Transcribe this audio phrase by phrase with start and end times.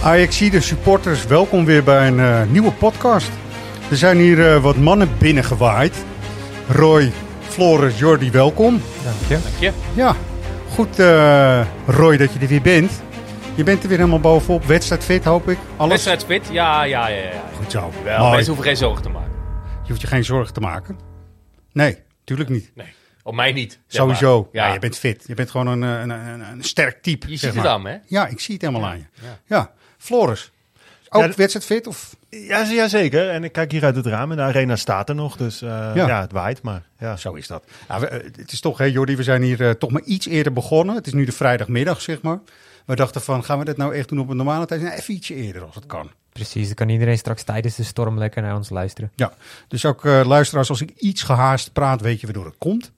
[0.00, 3.30] De supporters, welkom weer bij een eh, nieuwe podcast.
[3.90, 6.04] Er zijn hier eh, wat mannen binnengewaaid.
[6.68, 8.82] Roy, Floris, Jordi, welkom.
[9.04, 9.38] Dank je.
[9.42, 9.72] Dank je.
[9.94, 10.16] Ja,
[10.68, 13.02] goed eh, Roy dat je er weer bent.
[13.54, 14.64] Je bent er weer helemaal bovenop.
[14.64, 15.58] Wedstrijdfit hoop ik.
[15.76, 16.52] Alles Wedstrijdfit?
[16.52, 17.22] Ja, ja, ja.
[17.22, 17.42] ja.
[17.56, 17.92] goed zo.
[18.04, 18.30] Wel, Mooi.
[18.30, 19.32] mensen hoeven geen zorgen te maken.
[19.82, 20.98] Je hoeft je geen zorgen te maken.
[21.72, 22.70] Nee, tuurlijk niet.
[22.74, 22.92] Nee,
[23.22, 23.80] op mij niet.
[23.86, 24.48] Sowieso.
[24.52, 24.72] Ja.
[24.72, 25.24] je bent fit.
[25.26, 27.30] Je bent gewoon een, een, een, een sterk type.
[27.30, 27.96] Je zeg ziet het aan, hè?
[28.06, 29.04] Ja, ik zie het helemaal aan je.
[29.22, 29.38] ja.
[29.46, 29.70] Ja,
[30.00, 30.50] Floris.
[31.08, 31.86] Ook Ja, d- wedstrijdfit?
[31.86, 32.16] Of?
[32.28, 33.28] Ja, ja, zeker.
[33.30, 35.36] En ik kijk hier uit het raam en de arena staat er nog.
[35.36, 36.06] Dus eh, Ja.
[36.06, 36.20] ja.
[36.20, 37.16] het waait, maar ja.
[37.16, 37.64] Zo is dat.
[37.88, 40.26] Nou, we, eh, het is toch, hè, Jordi, we zijn hier eh, toch maar iets
[40.26, 40.94] eerder begonnen.
[40.94, 42.38] Het is nu de vrijdagmiddag, zeg maar.
[42.86, 44.80] We dachten van, gaan we dit nou echt doen op een normale tijd?
[44.82, 46.10] Nou, even ietsje eerder als het kan.
[46.32, 49.12] Precies, dan kan iedereen straks tijdens de storm lekker naar ons luisteren.
[49.14, 49.32] Ja,
[49.68, 52.92] dus ook eh, luisteraars, als ik iets gehaast praat, weet je waardoor het komt.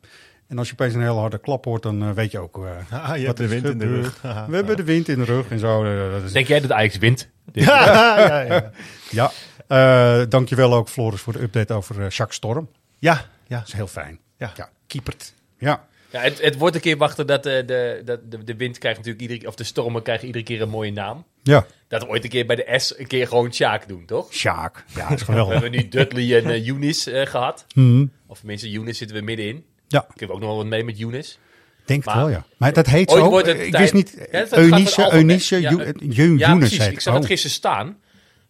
[0.53, 2.57] En als je opeens een hele harde klap hoort, dan eh, weet je ook
[2.91, 4.21] Ah, je wat hebt de er wind in de rug.
[4.51, 5.85] We hebben de wind in de rug en zo.
[5.85, 7.29] eh, dat is- Denk jij dat Ajax wint?
[7.53, 8.71] Dit- ja, ja, ja.
[9.11, 9.31] Ja,
[9.67, 12.69] eh dankjewel ook Floris voor de update over eh Jacques Storm.
[12.99, 13.59] ja, ja.
[13.59, 14.19] Dat is heel fijn.
[14.37, 14.53] Ja.
[14.57, 15.35] ja keepert.
[15.59, 18.79] Ja, Ja, het, het wordt een keer wachten dat de, de, dat de, de wind
[18.79, 21.25] krijgt natuurlijk iedere of de stormen krijgen iedere keer een mooie naam.
[21.43, 21.67] ja.
[21.89, 24.33] Dat we ooit een keer bij de S een keer gewoon Sjaak doen, toch?
[24.35, 24.85] Sjaak.
[24.95, 25.53] Ja, dat is We geweldig.
[25.53, 27.67] hebben nu Dudley en uh, Younis eh, gehad.
[27.75, 28.07] Mhm.
[28.27, 29.65] Of tenminste, Younis zitten we middenin.
[29.93, 31.39] Ja, Ik heb ook nog wel wat mee met Younis.
[31.85, 32.45] denk het wel, ja.
[32.57, 33.37] Maar dat heet zo.
[33.37, 34.27] het ik wist niet.
[34.33, 35.13] Ja, dat Eunice.
[35.13, 37.29] Eunice, Ja, eh, Ja, Younes heet Ik zag het Oh.
[37.29, 37.99] gisteren staan.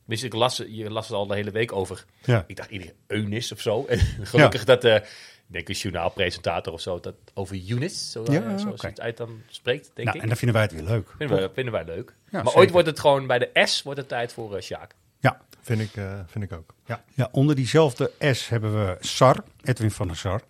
[0.01, 2.05] Tenminste, ik las, je las het al de hele week over.
[2.25, 2.45] Ja.
[2.47, 3.85] Ik dacht, iedereen Eunis of zo.
[3.89, 8.43] En gelukkig dat, eh ik denk een journaalpresentator of zo, dat over Younis, zo, Ja,
[8.43, 10.23] eh, je het uit dan spreekt, denk Nou, ik.
[10.23, 11.09] en dan vinden wij het weer leuk.
[11.19, 12.09] Vinden wij, vinden wij leuk.
[12.09, 12.59] Ja, maar zeker.
[12.59, 14.95] ooit wordt het gewoon bij de S wordt het tijd voor uh, Sjaak.
[15.23, 15.41] Ja.
[15.61, 16.75] Vind, ik, eh, vind ik ook.
[16.85, 17.05] Ja.
[17.15, 20.41] ja, onder diezelfde S hebben we Sar, Edwin van der Sar.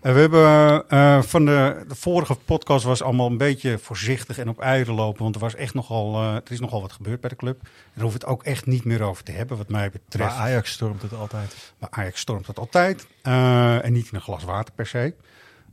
[0.00, 4.48] En we hebben eh, van de, de vorige podcast was allemaal een beetje voorzichtig en
[4.48, 5.22] op eieren lopen.
[5.22, 7.60] Want er, was echt nogal, eh, er is nogal wat gebeurd bij de club.
[7.62, 10.34] Daar hoeven we het ook echt niet meer over te hebben, wat mij Maar betreft.
[10.34, 11.72] Ajax stormt het altijd.
[11.78, 13.06] Maar Ajax stormt dat altijd.
[13.22, 15.14] en niet in een glas water per se.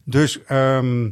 [0.03, 1.09] Dus ehm,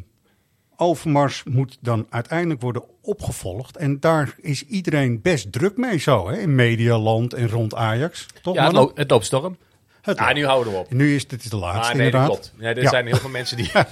[0.78, 3.78] Overmars moet dan uiteindelijk worden opgevolgd.
[3.78, 6.38] En daar is iedereen best druk mee zo, hè?
[6.38, 8.26] In medialand en rond Ajax.
[8.42, 9.58] Toch, Ja, het, loopt, het loopt storm.
[10.02, 10.94] Het Ah, nu houden we op.
[10.94, 12.30] Nu is dit is de laatste, Ah, nee, inderdaad.
[12.30, 12.54] klopt.
[12.58, 12.90] Nee, er Ja.
[12.90, 13.70] zijn heel veel mensen die...
[13.74, 13.88] ja,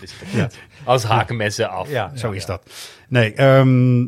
[0.00, 0.58] dit is niet.
[0.84, 1.90] Anders haken mensen af.
[1.90, 2.70] Ja, zo is dat.
[3.08, 4.06] Nee, ehm,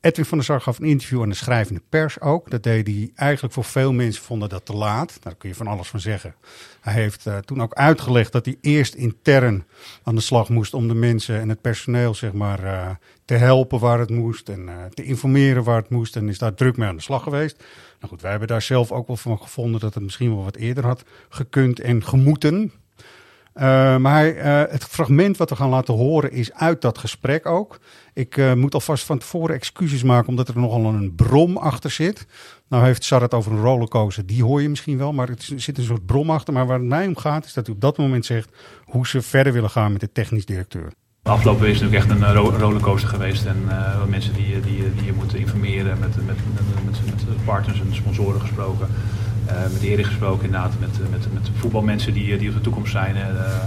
[0.00, 2.50] Edwin van der Sar gaf een interview aan de schrijvende pers ook.
[2.50, 5.16] Dat deed hij eigenlijk voor veel mensen vonden dat te laat.
[5.22, 6.34] Daar kun je van alles van zeggen.
[6.80, 9.64] Hij heeft eh, toen ook uitgelegd dat hij eerst intern
[10.02, 12.90] aan de slag moest om de mensen en het personeel zeg maar, eh,
[13.24, 16.16] te helpen waar het moest en eh, te informeren waar het moest.
[16.16, 17.56] En is daar druk mee aan de slag geweest.
[17.98, 20.56] Nou goed, wij hebben daar zelf ook wel van gevonden dat het misschien wel wat
[20.56, 22.72] eerder had gekund en gemoeten.
[23.60, 27.78] Uh, maar uh, het fragment wat we gaan laten horen is uit dat gesprek ook.
[28.14, 32.26] Ik uh, moet alvast van tevoren excuses maken omdat er nogal een brom achter zit.
[32.68, 35.78] Nou heeft Sar het over een rollercoaster, die hoor je misschien wel, maar er zit
[35.78, 36.54] een soort brom achter.
[36.54, 38.48] Maar waar het mij om gaat is dat hij op dat moment zegt
[38.84, 40.92] hoe ze verder willen gaan met de technisch directeur.
[41.22, 43.44] De afgelopen is natuurlijk echt een ro rollercoaster geweest.
[43.44, 43.68] En
[44.08, 46.36] mensen die, die, die je moeten informeren, met, met,
[46.84, 48.88] met, met partners en sponsoren gesproken.
[49.50, 53.16] Uh, met Erik gesproken inderdaad, met, met, met voetbalmensen die, die op de toekomst zijn.
[53.16, 53.62] Uh,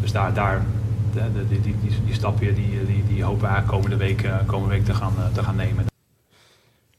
[0.00, 0.64] dus daar, daar
[1.12, 4.74] de, de, die, die, die, die stapje die, die, die hopen we komende week, komende
[4.74, 5.84] week te, gaan, te gaan nemen.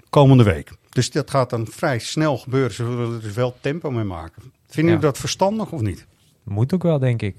[0.09, 0.71] Komende week.
[0.89, 2.73] Dus dat gaat dan vrij snel gebeuren.
[2.73, 4.41] Ze willen er dus wel tempo mee maken.
[4.41, 5.11] Vinden jullie ja.
[5.11, 6.05] dat verstandig of niet?
[6.43, 7.35] Moet ook wel, denk ik.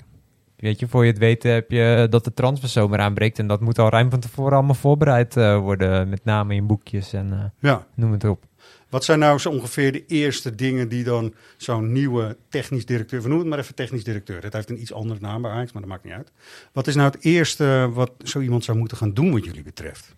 [0.56, 3.38] Weet je, voor je het weet heb je dat de transferzomer aanbreekt.
[3.38, 6.09] En dat moet al ruim van tevoren allemaal voorbereid uh, worden.
[6.09, 7.87] Met name in boekjes en uh, ja.
[7.94, 8.44] noem het op.
[8.88, 13.23] Wat zijn nou zo ongeveer de eerste dingen die dan zo'n nieuwe technisch directeur...
[13.23, 14.43] We het maar even technisch directeur.
[14.43, 16.33] Het heeft een iets andere naam bij maar dat maakt niet uit.
[16.73, 20.15] Wat is nou het eerste wat zo iemand zou moeten gaan doen wat jullie betreft?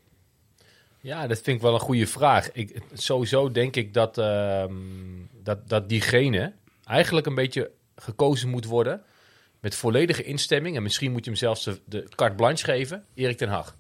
[1.01, 2.53] Ja, dat vind ik wel een goede vraag.
[2.53, 4.65] Ik, sowieso denk ik dat, uh,
[5.43, 6.53] dat, dat diegene
[6.85, 9.03] eigenlijk een beetje gekozen moet worden...
[9.61, 10.77] met volledige instemming.
[10.77, 13.05] En misschien moet je hem zelfs de, de carte blanche geven.
[13.15, 13.77] Erik ten Hag.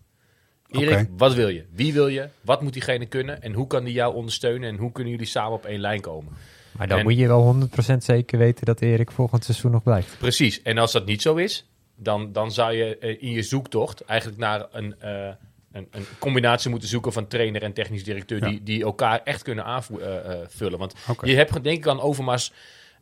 [0.71, 1.65] Erik, wat wil je?
[1.73, 2.29] Wie wil je?
[2.41, 3.43] Wat moet diegene kunnen?
[3.43, 4.69] En hoe kan die jou ondersteunen?
[4.69, 6.33] En hoe kunnen jullie samen op één lijn komen?
[6.73, 10.19] Maar dan En- moet je wel 100% zeker weten dat Erik volgend seizoen nog blijft.
[10.19, 10.63] Precies.
[10.63, 11.67] En als dat niet zo is,
[11.97, 15.29] dan, dan zou je eh, in je zoektocht eigenlijk naar een, eh,
[15.73, 18.49] een, een combinatie moeten zoeken van trainer en technisch directeur, Ja.
[18.49, 20.79] die, die elkaar echt kunnen aanvullen.
[20.79, 21.27] Want Oké.
[21.27, 22.53] je hebt denk ik aan Overmars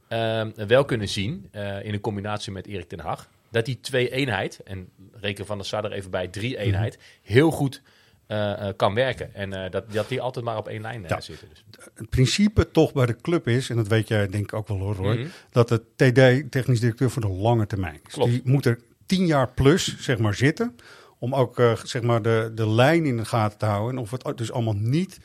[0.09, 4.61] ehm, wel kunnen zien, eh, in een combinatie met Erik ten Hag, dat die twee-eenheid,
[4.65, 7.83] en reken van der Sar er even bij, drie-eenheid, heel goed
[8.27, 9.35] eh, eh, kan werken.
[9.35, 11.21] En eh, dat, dat die altijd maar op één lijn Ja.
[11.21, 11.49] zitten.
[11.49, 11.65] Dus.
[11.95, 14.79] Het principe toch bij de club is, en dat weet jij denk ik ook wel
[14.79, 15.27] hoor, Roy, Mhm.
[15.51, 18.13] dat de TD, technisch directeur, voor de lange termijn is.
[18.13, 18.31] Klopt.
[18.31, 20.77] Die moet er tien jaar plus, zeg maar, zitten.
[21.19, 23.97] Om ook, zeg maar, de, de lijn in de gaten te houden.
[23.97, 25.19] En of het dus allemaal niet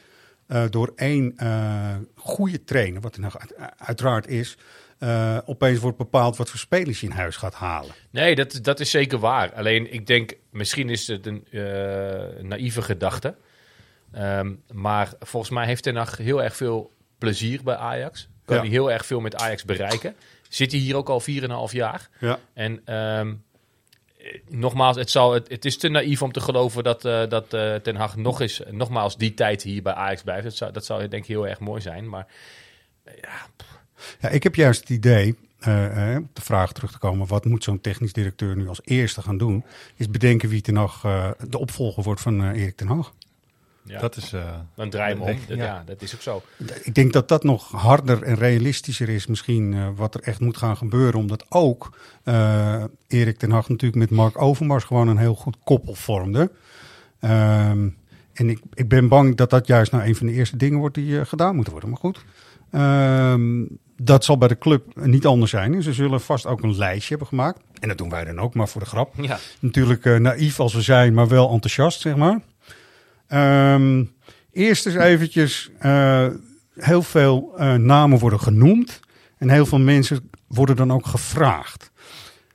[0.70, 1.36] door één
[2.16, 4.58] goede trainer, wat er nou uit- uiteraard is,
[5.02, 7.92] eh, opeens wordt bepaald wat voor spelers je in huis gaat halen.
[8.12, 9.54] Nee, dat, dat is zeker waar.
[9.54, 13.36] Alleen ik denk, misschien is het een eh, naïeve gedachte.
[14.12, 18.28] Ehm, maar volgens mij heeft Ten Hag heel erg veel plezier bij Ajax.
[18.46, 18.62] Kan Ja.
[18.62, 20.16] hij heel erg veel met Ajax bereiken.
[20.50, 22.10] Zit hij hier ook al 4,5 jaar.
[22.20, 22.40] Ja.
[22.54, 23.28] En eh,
[24.50, 27.50] nogmaals, het, zal, het, het is te naïef om te geloven dat, eh, dat
[27.84, 30.44] Ten Hag nog eens, nogmaals die tijd hier bij Ajax blijft.
[30.44, 32.10] Dat zou, dat zou denk ik heel erg mooi zijn.
[32.10, 32.28] Maar
[33.22, 33.48] Ja,
[34.32, 37.64] ik heb juist het idee, eh, eh, op de vraag terug te komen, wat moet
[37.64, 39.64] zo'n technisch directeur nu als eerste gaan doen,
[39.96, 43.14] is bedenken wie ten Hag eh, de opvolger wordt van eh, Erik ten Hag.
[43.84, 44.34] ja, Dat is...
[44.34, 45.40] eh, dan draai je hem om.
[45.40, 45.48] Ja.
[45.48, 46.42] Dat, ja, dat is ook zo.
[46.84, 50.58] Ik denk dat dat nog harder en realistischer is misschien eh, wat er echt moet
[50.58, 51.20] gaan gebeuren.
[51.20, 55.94] Omdat ook eh, Erik ten Hag natuurlijk met Mark Overmars gewoon een heel goed koppel
[55.96, 56.52] vormde.
[57.20, 57.90] Ehm,
[58.34, 60.96] en ik, ik ben bang dat dat juist nou een van de eerste dingen wordt
[60.96, 61.90] die gedaan moeten worden.
[61.92, 62.24] Maar goed,
[62.72, 63.64] Ehm,
[64.04, 65.84] dat zal bij de club niet anders zijn.
[65.84, 67.60] Ze zullen vast ook een lijstje hebben gemaakt.
[67.80, 69.14] En dat doen wij dan ook, maar voor de grap.
[69.22, 69.40] Ja.
[69.60, 72.42] Natuurlijk eh, naïef als we zijn, maar wel enthousiast, zeg maar.
[73.28, 74.04] Ehm,
[74.52, 76.28] eerst eens eventjes, eh,
[76.76, 79.00] heel veel eh, namen worden genoemd.
[79.38, 81.92] En heel veel mensen worden dan ook gevraagd.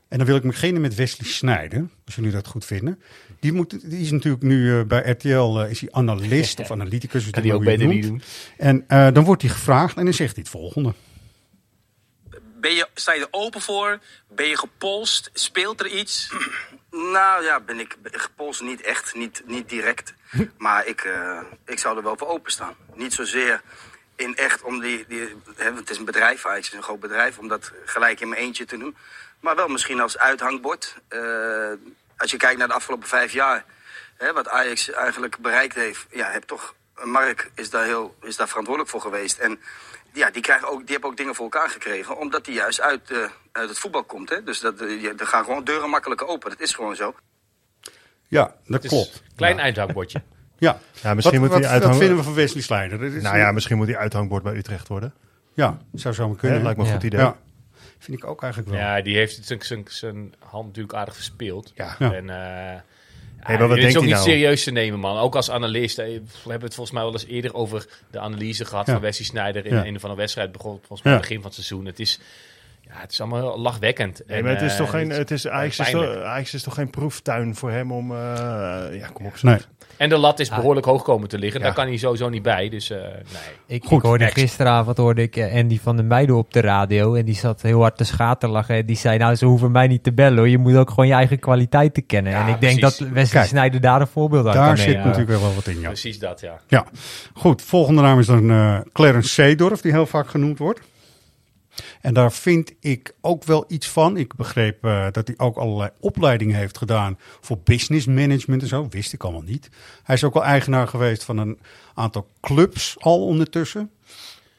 [0.08, 2.98] En dan wil ik beginnen met Wesley Snijder, als jullie dat goed vinden.
[3.40, 7.30] Die, moet, die is natuurlijk nu bij RTL, is hij analist of analyticus.
[7.30, 8.22] Kan het ook beter weer niet doen.
[8.56, 8.84] En
[9.14, 10.94] dan wordt hij gevraagd en dan zegt hij het volgende.
[12.66, 13.98] Ben je, sta je er open voor?
[14.28, 15.30] Ben je gepolst?
[15.32, 16.30] Speelt er iets?
[16.90, 20.14] Nou ja, ben ik gepolst niet echt, niet, niet direct.
[20.58, 22.76] Maar ik, eh, ik zou er wel voor openstaan.
[22.94, 23.62] Niet zozeer
[24.16, 25.04] in echt om die...
[25.08, 28.28] die hè, het is een bedrijf, Ajax is een groot bedrijf, om dat gelijk in
[28.28, 28.96] mijn eentje te doen.
[29.40, 30.96] Maar wel misschien als uithangbord.
[31.08, 31.72] Eh,
[32.16, 33.64] als je kijkt naar de afgelopen vijf jaar,
[34.16, 36.06] hè, wat Ajax eigenlijk bereikt heeft.
[36.10, 39.38] Ja, heb toch, Mark is daar, heel, is daar verantwoordelijk voor geweest.
[39.38, 39.60] En
[40.16, 43.10] ja, die, krijgen ook, die hebben ook dingen voor elkaar gekregen, omdat die juist uit,
[43.10, 43.18] eh,
[43.52, 44.28] uit het voetbal komt.
[44.30, 44.42] Hè?
[44.42, 46.50] Dus dat, eh, je- er gaan gewoon deuren makkelijker open.
[46.50, 47.14] Dat is gewoon zo.
[48.28, 49.22] Ja, dat klopt.
[49.36, 50.22] klein eindhoudbordje.
[50.58, 52.98] Ja, Ja, misschien wat, moet hij wat, uithangen- wat vinden we van Wesley Snijder?
[52.98, 55.14] Dat is- nou ja, misschien moet hij uithangbord bij Utrecht worden.
[55.54, 56.62] ja, zou zo maar Ja, kunnen.
[56.62, 56.94] lijkt me een Ja.
[56.96, 57.20] goed idee.
[57.20, 57.36] Ja,
[57.98, 58.80] vind ik ook eigenlijk wel.
[58.80, 61.72] Ja, die heeft zijn- zijn- zijn hand natuurlijk aardig verspeeld.
[61.74, 61.96] Ja.
[61.98, 62.12] Ja.
[62.12, 62.28] En,
[63.52, 64.24] eh maar wat is ook niet nou?
[64.24, 65.18] serieus te nemen, man.
[65.18, 65.98] Ook als analist.
[65.98, 66.20] eh, We
[66.50, 68.92] hebben het volgens mij wel eens eerder over de analyse gehad Ja.
[68.92, 69.84] van Wesley Sneijder in Ja.
[69.86, 70.52] een van de wedstrijd.
[70.52, 71.18] Begon volgens mij Ja.
[71.18, 71.86] begin van het seizoen.
[71.86, 72.18] Het is,
[72.88, 74.22] ja, het is allemaal heel lachwekkend.
[74.26, 76.62] Nee, En, maar het is eh, toch geen, het- is, Ajax, is toch, Ajax is
[76.62, 78.18] toch geen proeftuin voor hem om, eh,
[78.98, 79.42] ja, kom op.
[79.42, 79.58] Nee.
[79.96, 81.60] En de lat is behoorlijk hoog komen te liggen.
[81.60, 81.66] Ja.
[81.66, 82.68] Daar kan hij sowieso niet bij.
[82.68, 83.76] Dus eh, nee.
[83.78, 84.38] Ik, Goed, ik hoorde next.
[84.38, 87.14] gisteravond hoorde ik Andy van den Meijden op de radio.
[87.14, 88.74] En die zat heel hard te schaterlachen.
[88.76, 90.48] En die zei, nou, ze hoeven mij niet te bellen hoor.
[90.48, 92.32] Je moet ook gewoon je eigen kwaliteiten kennen.
[92.32, 95.04] Ja, en ik denk dat Wesley Kijk, Snijder daar een voorbeeld aan Daar kan zit
[95.04, 95.86] natuurlijk wel wat in, ja.
[95.86, 96.60] Precies dat, ja.
[96.68, 96.84] Ja,
[97.34, 97.62] goed.
[97.62, 100.80] Volgende naam is dan eh, Clarence Seedorf, die heel vaak genoemd wordt.
[102.00, 104.16] En daar vind ik ook wel iets van.
[104.16, 108.86] Ik begreep eh, dat hij ook allerlei opleidingen heeft gedaan voor business management en zo.
[108.90, 109.68] Wist ik allemaal niet.
[110.02, 111.58] Hij is ook wel eigenaar geweest van een
[111.94, 113.90] aantal clubs al ondertussen.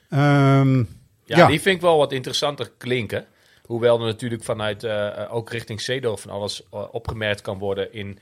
[0.09, 0.77] Ehm,
[1.25, 1.47] Ja, Ja.
[1.47, 3.25] die vind ik wel wat interessanter klinken.
[3.63, 8.19] Hoewel er natuurlijk vanuit eh, eh, ook richting Seedorf van alles opgemerkt kan worden in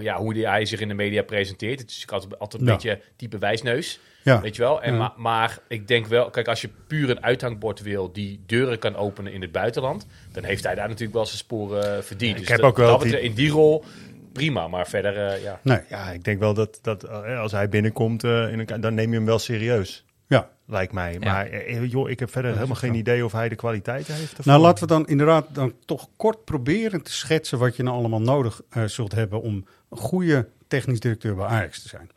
[0.00, 1.80] ja, hoe die, hij zich in de media presenteert.
[1.80, 2.74] Het is altijd, altijd een Ja.
[2.74, 4.40] beetje type wijsneus, ja.
[4.40, 4.82] weet je wel.
[4.82, 4.98] En Ja.
[4.98, 8.96] ma- maar ik denk wel, kijk, als je puur een uithangbord wil die deuren kan
[8.96, 12.34] openen in het buitenland, dan heeft hij daar natuurlijk wel zijn sporen eh, verdiend.
[12.34, 13.84] Ik dus heb dat- ook wel dat betreft- in die rol
[14.32, 15.60] prima, maar verder, eh, ja.
[15.62, 19.10] Nee, Ja, ik denk wel dat, dat eh, als hij binnenkomt, in een, dan neem
[19.10, 20.04] je hem wel serieus.
[20.26, 20.52] ja.
[20.66, 21.16] Lijkt mij.
[21.20, 21.32] Ja.
[21.32, 24.30] Maar joh, ik heb verder helemaal geen idee of hij de kwaliteiten heeft.
[24.30, 24.44] ervoor.
[24.46, 28.20] Nou, laten we dan inderdaad dan toch kort proberen te schetsen wat je nou allemaal
[28.20, 32.10] nodig zult hebben om een goede technisch directeur bij Ajax te zijn.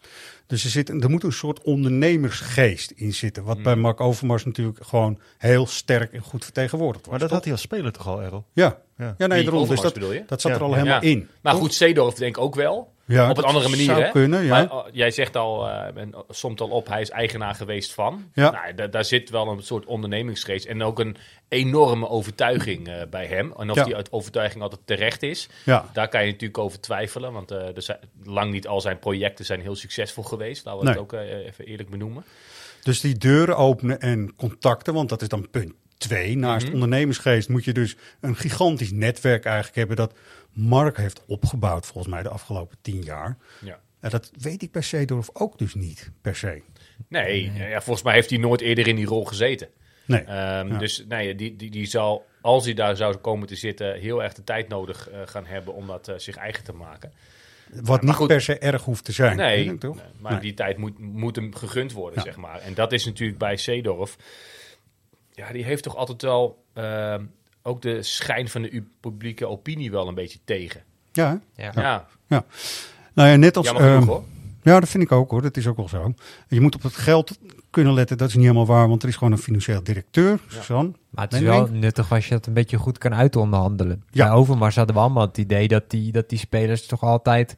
[0.48, 4.78] Dus er, zit, er moet een soort ondernemersgeest in zitten, wat bij Mark Overmars natuurlijk
[4.86, 7.20] gewoon heel sterk en goed vertegenwoordigd Maar wordt.
[7.20, 7.38] dat toch?
[7.38, 8.44] had hij als speler toch al, Errol?
[8.54, 9.16] Ja, Ja.
[9.18, 9.68] ja nee, daarom.
[9.68, 10.24] Dus dat, bedoel je?
[10.28, 10.58] dat zat Ja.
[10.58, 11.10] er al helemaal Ja.
[11.10, 11.28] in.
[11.42, 11.62] Maar toch?
[11.62, 12.94] goed, Seedorf denk ik ook wel.
[13.08, 13.86] Ja, op een andere manier.
[13.86, 14.10] zou hè?
[14.12, 14.50] kunnen, ja.
[14.50, 18.30] Maar, oh, jij zegt al, eh, en somt al op, hij is eigenaar geweest van.
[18.34, 18.52] Ja.
[18.52, 23.26] Nou, da- daar zit wel een soort ondernemingsgeest en ook een enorme overtuiging eh, bij
[23.26, 23.54] hem.
[23.58, 23.84] En of Ja.
[23.84, 25.86] die uit- overtuiging altijd terecht is, Ja.
[25.94, 27.34] daar kan je natuurlijk over twijfelen.
[27.34, 30.66] Want eh, er zijn, lang niet al zijn projecten zijn heel succesvol geweest.
[30.66, 30.94] Laten we Nee.
[30.94, 31.14] het ook
[31.48, 32.24] even eerlijk benoemen.
[32.84, 36.38] Dus die deuren openen en contacten, want dat is dan punt twee.
[36.38, 36.74] Naast Mhm.
[36.74, 40.14] ondernemingsgeest moet je dus een gigantisch netwerk eigenlijk hebben dat
[40.52, 43.38] Mark heeft opgebouwd volgens mij de afgelopen tien jaar.
[43.62, 43.80] Ja.
[44.00, 46.62] En dat weet ik per se door ook dus niet per se.
[47.08, 49.68] Nee, ja, volgens mij heeft hij nooit eerder in die rol gezeten.
[50.06, 50.22] Nee.
[50.22, 50.78] Ehm, Ja.
[50.78, 54.34] Dus nee, die, die, die zal, als hij daar zou komen te zitten, heel erg
[54.34, 57.12] de tijd nodig eh, gaan hebben om dat eh, zich eigen te maken.
[57.82, 58.28] Wat niet goed.
[58.28, 59.38] per se erg hoeft te zijn.
[59.38, 59.96] Nee, denk ik toch?
[59.96, 60.42] nee, maar Nee.
[60.42, 62.26] die tijd moet, moet hem gegund worden, Ja.
[62.26, 62.60] zeg maar.
[62.60, 64.18] En dat is natuurlijk bij Seedorf.
[65.38, 67.24] Ja, die heeft toch altijd wel ehm,
[67.62, 70.84] ook de schijn van de publieke opinie wel een beetje tegen.
[71.12, 71.42] Ja?
[71.56, 71.72] Ja.
[71.76, 72.46] Ja, ja.
[73.14, 73.66] Nou ja, net als...
[73.66, 74.24] jammer genoeg ehm, hoor.
[74.62, 75.42] Ja, dat vind ik ook hoor.
[75.42, 76.14] Dat is ook wel zo.
[76.48, 77.40] Je moet op het geld
[77.70, 78.18] kunnen letten.
[78.18, 80.92] Dat is niet helemaal waar, want er is gewoon een financieel directeur, Suzanne.
[81.10, 84.04] Maar het is wel nuttig als je dat een beetje goed kan uitonderhandelen.
[84.10, 84.26] Ja.
[84.26, 87.56] Bij Overmars hadden we allemaal het idee dat die, dat die spelers toch altijd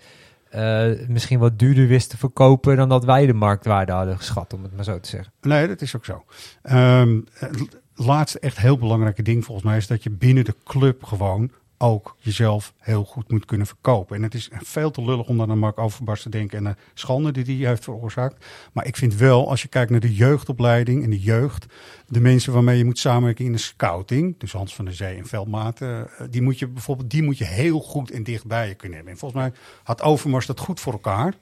[0.49, 4.75] eh, misschien wat duurder wisten verkopen dan dat wij de marktwaarde hadden geschat, om het
[4.75, 5.33] maar zo te zeggen.
[5.41, 6.23] Nee, dat is ook zo.
[6.61, 11.03] Ehm, het laatste echt heel belangrijke ding volgens mij is dat je binnen de club
[11.03, 14.15] gewoon ook jezelf heel goed moet kunnen verkopen.
[14.15, 16.75] En het is veel te lullig om dan aan Mark Overmars te denken en de
[16.93, 18.45] schande die hij heeft veroorzaakt.
[18.73, 21.65] Maar ik vind wel, als je kijkt naar de jeugdopleiding en de jeugd,
[22.07, 25.25] de mensen waarmee je moet samenwerken in de scouting, dus Hans van der Zee en
[25.27, 28.95] Veldmaten, eh, die moet je bijvoorbeeld, die moet je heel goed en dichtbij je kunnen
[28.97, 29.13] hebben.
[29.13, 29.51] En volgens mij
[29.83, 31.33] had Overmars dat goed voor elkaar.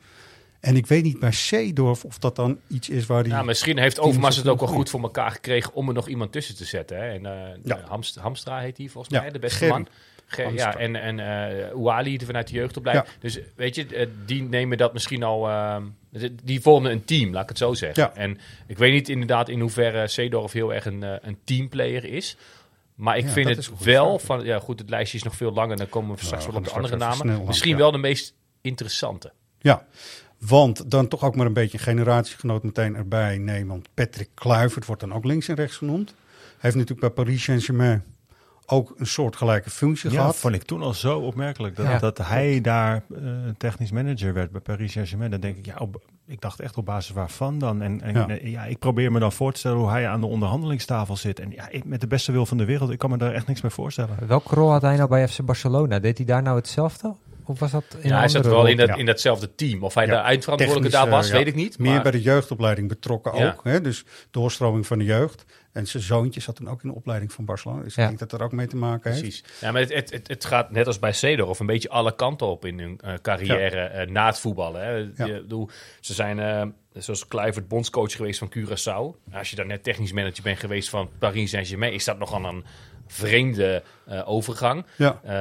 [0.59, 3.31] En ik weet niet bij Seedorf of dat dan iets is waar die...
[3.31, 6.31] Ja, misschien heeft Overmars het ook wel goed voor elkaar gekregen om er nog iemand
[6.31, 6.97] tussen te zetten.
[6.97, 7.09] Hè?
[7.09, 7.21] En,
[7.63, 7.79] Ja.
[7.87, 9.87] Hamst- Hamstra heet hij volgens Ja, mij, de beste man.
[10.29, 13.07] Ge- ja, en, en eh Ouali vanuit de jeugdopleiding.
[13.19, 15.47] Dus weet je, eh, die nemen dat misschien al...
[15.49, 15.83] ehm,
[16.43, 18.03] die vormen een team, laat ik het zo zeggen.
[18.03, 18.13] Ja.
[18.15, 22.37] En ik weet niet inderdaad in hoeverre Seedorf heel erg een, eh, een teamplayer is.
[22.95, 24.37] Maar ik Ja, vind het wel vraag.
[24.37, 24.45] van...
[24.45, 25.77] Ja goed, het lijstje is nog veel langer.
[25.77, 27.43] Dan komen we straks wel op de andere namen.
[27.45, 27.77] Misschien ja.
[27.77, 29.31] wel de meest interessante.
[29.59, 29.85] Ja,
[30.37, 33.67] want dan toch ook maar een beetje een generatiegenoot meteen erbij nemen.
[33.67, 36.09] Want Patrick Kluivert wordt dan ook links en rechts genoemd.
[36.09, 38.03] Hij heeft natuurlijk bij Paris Saint-Germain
[38.69, 40.35] ook een soortgelijke functie Ja, gehad.
[40.35, 41.75] vond ik toen al zo opmerkelijk.
[41.75, 41.97] Dat, Ja.
[41.99, 43.21] dat hij daar eh,
[43.57, 45.31] technisch manager werd bij Paris Saint-Germain.
[45.31, 47.81] Dan denk ik, ja, op, ik dacht echt op basis waarvan dan?
[47.81, 48.63] En, en Ja.
[48.65, 51.39] ik probeer me dan voor te stellen hoe hij aan de onderhandelingstafel zit.
[51.39, 53.47] En ja, ik, met de beste wil van de wereld, ik kan me daar echt
[53.47, 54.17] niks bij voorstellen.
[54.27, 55.99] Welke rol had hij nou bij FC Barcelona?
[55.99, 57.15] Deed hij daar nou hetzelfde?
[57.49, 58.95] Of was dat in Ja, hij zat wel in, dat, Ja.
[58.95, 59.83] in datzelfde team.
[59.83, 61.37] Of hij Ja, de eindverantwoordelijke daar was, eh, ja.
[61.37, 61.79] weet ik niet.
[61.79, 63.47] Meer maar- bij de jeugdopleiding betrokken Ja.
[63.47, 63.63] ook.
[63.63, 63.81] Hè?
[63.81, 65.45] Dus doorstroming van de jeugd.
[65.77, 67.83] En zijn zoontje zat toen ook in de opleiding van Barcelona.
[67.83, 68.01] Dus Ja.
[68.01, 69.23] ik denk dat dat er ook mee te maken heeft.
[69.23, 69.43] Precies.
[69.61, 72.47] Ja, maar het, het, het, het gaat net als bij Cedar een beetje alle kanten
[72.47, 74.81] op in hun eh, carrière eh, na het voetballen.
[74.81, 74.91] Hè.
[74.91, 75.25] Ja.
[75.25, 75.69] Je, bedoel,
[75.99, 79.33] ze zijn, eh, zoals Kluivert, bondscoach geweest van Curaçao.
[79.33, 82.65] Als je dan net technisch manager bent geweest van Paris Saint-Germain, is dat nogal een
[83.07, 84.85] vreemde eh, overgang.
[84.95, 85.19] Ja.
[85.23, 85.31] Eh,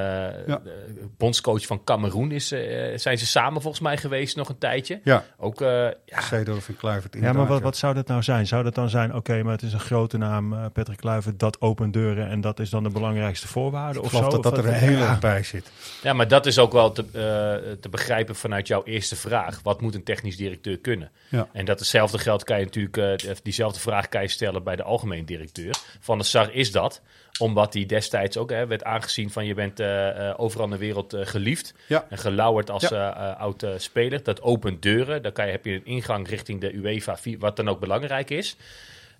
[0.46, 0.60] Ja.
[0.64, 5.00] de bondscoach van Cameroen is, eh, zijn ze samen volgens mij geweest nog een tijdje.
[5.04, 5.68] Ja, Ook, eh,
[6.04, 8.46] ja, Seedorf en Kluivert Ja, maar wat, wat zou dat nou zijn?
[8.46, 11.60] Zou dat dan zijn, oké, maar het is een grote naam, eh, Patrick Kluivert, dat
[11.60, 13.98] opent deuren en dat is dan de belangrijkste voorwaarde?
[13.98, 14.40] Ik of geloof zo?
[14.40, 15.08] dat dat er ja.
[15.08, 15.70] erg bij zit.
[16.02, 19.60] Ja, maar dat is ook wel te, eh, te begrijpen vanuit jouw eerste vraag.
[19.62, 21.10] Wat moet een technisch directeur kunnen?
[21.28, 21.48] Ja.
[21.52, 24.82] En dat hetzelfde geld kan je natuurlijk, eh, diezelfde vraag kan je stellen bij de
[24.82, 25.74] algemeen directeur.
[26.00, 27.02] Van de SAR is dat,
[27.38, 30.78] omdat hij destijds ook hè, werd aangezien van je bent eh, eh, overal in de
[30.78, 32.06] wereld eh, geliefd Ja.
[32.08, 33.08] en gelauwerd als Ja.
[33.38, 34.22] oud speler.
[34.22, 37.68] Dat opent deuren, dan kan je, heb je een ingang richting de UEFA, wat dan
[37.68, 38.56] ook belangrijk is.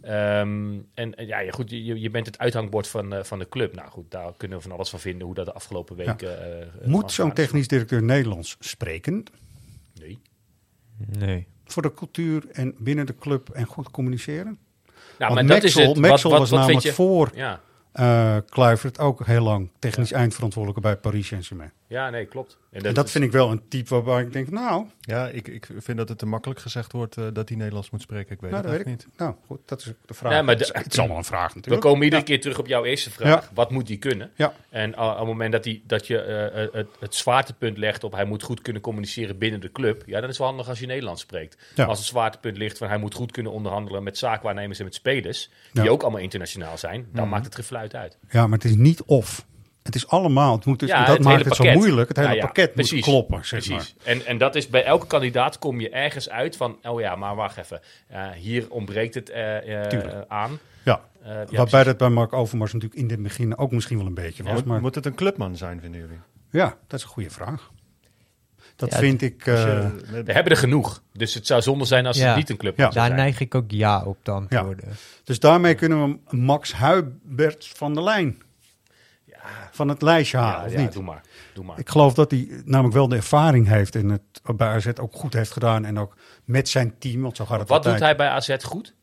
[0.02, 3.74] Ehm, en ja, ja, goed, je, je bent het uithangbord van, eh, van de club.
[3.74, 6.40] Nou goed, daar kunnen we van alles van vinden hoe dat de afgelopen weken.
[6.44, 9.24] eh, eh, Moet zo'n technisch directeur Nederlands spreken?
[10.00, 10.18] Nee.
[11.18, 11.46] Nee.
[11.64, 14.58] Voor de cultuur en binnen de club en goed communiceren?
[15.18, 15.96] Nou, Want maar dat is Maxwell- het.
[16.10, 16.92] Maxwell wat, was wat, wat namelijk je?
[16.92, 17.60] voor Ja.
[17.96, 21.72] Eh Kluivert ook heel lang technisch eindverantwoordelijke bij Paris Saint-Germain.
[21.88, 22.56] Ja, nee, klopt.
[22.70, 25.48] En En dat is- vind ik wel een type waarbij ik denk, nou, Ja, ik,
[25.48, 28.34] ik vind dat het te makkelijk gezegd wordt eh, dat hij Nederlands moet spreken.
[28.34, 29.18] Ik weet nou het dat weet echt ik niet.
[29.18, 30.32] Nou goed, dat is ook de vraag.
[30.32, 31.82] Ja, maar het, is, de- het is allemaal een vraag We natuurlijk.
[31.84, 32.26] komen iedere Ja.
[32.28, 33.42] keer terug op jouw eerste vraag.
[33.44, 33.50] Ja.
[33.54, 34.30] Wat moet hij kunnen?
[34.34, 34.52] Ja.
[34.70, 38.04] En uh, op het moment dat, hij, dat je eh, eh, het, het zwaartepunt legt
[38.04, 40.68] op hij moet goed kunnen communiceren binnen de club, ja, dan is het wel handig
[40.68, 41.56] als je Nederlands spreekt.
[41.76, 45.50] Als het zwaartepunt ligt van hij moet goed kunnen onderhandelen met zaakwaarnemers en met spelers,
[45.72, 45.90] die Ja.
[45.90, 47.30] ook allemaal internationaal zijn, dan Mhm.
[47.32, 48.18] maakt het geen fluit uit.
[48.30, 49.45] Ja, maar het is niet of.
[49.86, 50.54] Het is allemaal.
[50.56, 51.80] Het moet dus, Ja, dat het maakt hele het zo pakket.
[51.82, 52.08] moeilijk.
[52.08, 52.92] Het hele Ja, ja, pakket precies.
[52.92, 53.94] moet kloppen, zeg Precies.
[53.98, 54.06] maar.
[54.14, 57.34] En, en dat is bij elke kandidaat kom je ergens uit van, oh ja, maar
[57.36, 60.58] wacht even, eh, hier ontbreekt het eh, eh, aan.
[60.84, 64.06] Ja, Eh, ja, waarbij dat bij Mark Overmars natuurlijk in het begin ook misschien wel
[64.06, 64.52] een beetje was.
[64.52, 66.18] Moet, maar moet het een clubman zijn, vinden jullie?
[66.50, 67.70] ja, dat is een goede vraag.
[68.76, 69.44] Dat Ja, vind ik...
[69.44, 71.02] Je- eh, We hebben er genoeg.
[71.12, 72.26] Dus het zou zonde zijn als Ja.
[72.26, 72.82] het niet een club Ja.
[72.82, 73.18] zou Daar zijn.
[73.18, 74.84] neig ik ook ja op te antwoorden.
[75.24, 78.42] dus daarmee kunnen we Max Huibert van der Lijn
[79.70, 80.92] van het lijstje halen, Ja, of ja, niet?
[80.92, 81.20] doe maar.
[81.54, 81.78] Doe maar.
[81.78, 85.32] Ik geloof dat hij namelijk wel de ervaring heeft en het bij AZ ook goed
[85.32, 85.84] heeft gedaan.
[85.84, 88.94] En ook met zijn team, want zo gaat het Wat doet hij bij AZ goed?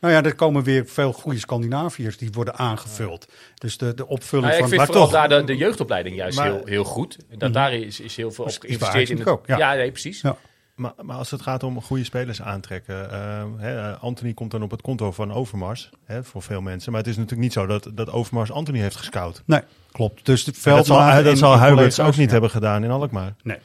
[0.00, 3.28] Nou ja, er komen weer veel goede Scandinaviërs die worden aangevuld.
[3.54, 4.68] Dus de, de opvulling Nou ja, ik van...
[4.68, 7.18] vind maar vooral toch- daar de, de jeugdopleiding juist Maar- heel, heel goed.
[7.38, 9.14] Dat daar is, is heel veel op geïnvesteerd in.
[9.14, 9.58] Ajax Het, ook, ja.
[9.58, 9.74] ja.
[9.74, 10.20] nee, precies.
[10.20, 10.36] Ja.
[10.78, 13.10] Maar, maar als het gaat om goede spelers aantrekken.
[13.10, 15.90] eh, hè, Anthony komt dan op het konto van Overmars.
[16.04, 16.92] Hè, voor veel mensen.
[16.92, 19.42] Maar het is natuurlijk niet zo dat, dat Overmars Anthony heeft gescout.
[19.44, 19.60] Nee,
[19.92, 20.26] klopt.
[20.26, 22.32] Dus de dat zal, veldmaten dat zal Huiberts ook niet ja.
[22.32, 23.34] hebben gedaan in Alkmaar.
[23.42, 23.58] Nee.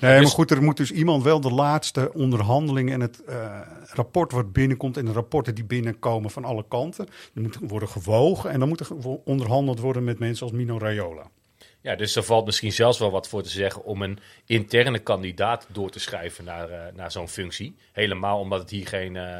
[0.00, 3.60] Nee, maar goed, er moet dus iemand wel de laatste onderhandelingen en het eh,
[3.92, 8.50] rapport wat binnenkomt en de rapporten die binnenkomen van alle kanten, die moeten worden gewogen
[8.50, 8.88] en dan moet er
[9.24, 11.22] onderhandeld worden met mensen als Mino Raiola.
[11.82, 15.66] Ja, dus er valt misschien zelfs wel wat voor te zeggen om een interne kandidaat
[15.68, 17.74] door te schrijven naar, eh, naar zo'n functie.
[17.92, 19.38] Helemaal omdat het hier geen, eh,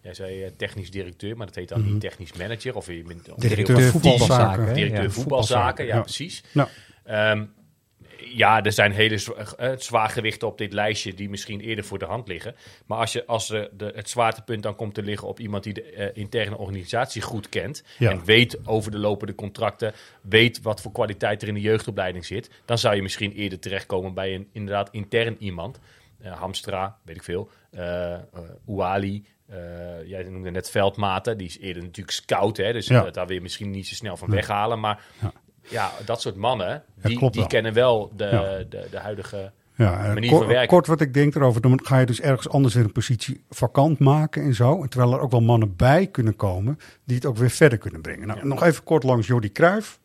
[0.00, 3.82] jij zei eh, technisch directeur, maar dat heet dan niet technisch manager of of Directeur
[3.82, 4.74] voetbalzaken?
[4.74, 6.00] Directeur Ja, voetbalzaken, ja, ja.
[6.00, 6.42] precies.
[6.52, 6.68] Nou,
[7.04, 7.44] Ehm,
[8.36, 12.04] ja, er zijn hele zwa- eh, zwaargewichten op dit lijstje die misschien eerder voor de
[12.04, 12.54] hand liggen.
[12.86, 15.72] Maar als, je, als de, de, het zwaartepunt dan komt te liggen op iemand die
[15.72, 17.82] de eh, interne organisatie goed kent.
[17.98, 18.10] Ja.
[18.10, 22.50] En weet over de lopende contracten, weet wat voor kwaliteit er in de jeugdopleiding zit.
[22.64, 25.78] Dan zou je misschien eerder terechtkomen bij een inderdaad intern iemand.
[26.20, 27.50] Eh, Hamstra, weet ik veel.
[27.70, 28.20] eh eh,
[28.68, 29.24] Ouali.
[29.48, 29.56] eh,
[30.06, 31.38] jij noemde net Veldmaten.
[31.38, 32.56] Die is eerder natuurlijk scout.
[32.56, 33.04] Hè, dus Ja.
[33.06, 34.80] eh, daar wil je misschien niet zo snel van weghalen.
[34.80, 35.04] Maar
[35.68, 35.92] Ja.
[36.04, 38.40] dat soort mannen, die, kennen wel de, Ja.
[38.68, 39.52] de, de huidige...
[39.74, 40.68] Ja, manier kort, van werken.
[40.68, 43.98] kort wat ik denk erover, dan ga je dus ergens anders weer een positie vakant
[43.98, 44.82] maken en zo.
[44.82, 48.00] En terwijl er ook wel mannen bij kunnen komen die het ook weer verder kunnen
[48.00, 48.26] brengen.
[48.26, 49.98] Nou, Nog even kort langs Jordi Cruijff.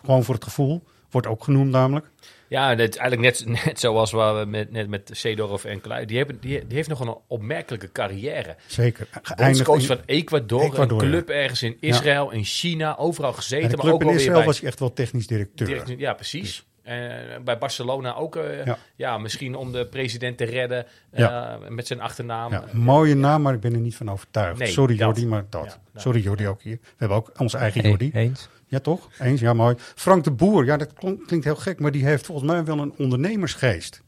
[0.00, 0.84] Gewoon voor het gevoel.
[1.10, 2.10] Wordt ook genoemd namelijk.
[2.48, 6.04] Ja, het, eigenlijk net, net zoals waar we met, net met Seedorf en Kluij.
[6.04, 8.56] Die, hebben, die, die heeft nog een opmerkelijke carrière.
[8.66, 9.08] Zeker.
[9.36, 13.70] Bondscoach in- van Ecuador, Ecuador, een club ergens in Israël, in China, overal en gezeten.
[13.70, 15.66] de maar ook in Israël bij, was hij echt wel technisch directeur.
[15.66, 16.64] direct- ja, precies.
[16.82, 18.78] En bij Barcelona ook, eh, Ja.
[18.96, 19.18] ja.
[19.18, 21.58] misschien om de president te redden eh, Ja.
[21.68, 22.52] met zijn achternaam.
[22.52, 24.58] Ja, mooie naam, maar ik ben er niet van overtuigd.
[24.58, 25.06] Nee, Sorry dat.
[25.06, 25.78] Jordi, maar dat.
[25.94, 26.00] Ja.
[26.00, 26.78] Sorry Jordi ook hier.
[26.82, 28.10] We hebben ook onze eigen Hey, Jordi.
[28.14, 28.48] eens.
[28.66, 29.08] Ja, toch?
[29.18, 29.74] Eens, ja, mooi.
[29.78, 30.92] Frank de Boer, ja, dat
[31.26, 34.02] klinkt heel gek, maar die heeft volgens mij wel een ondernemersgeest.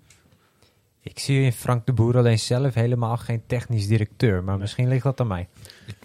[1.03, 4.45] Ik zie in Frank de Boer alleen zelf helemaal geen technisch directeur.
[4.45, 5.49] Maar misschien ligt dat aan mij.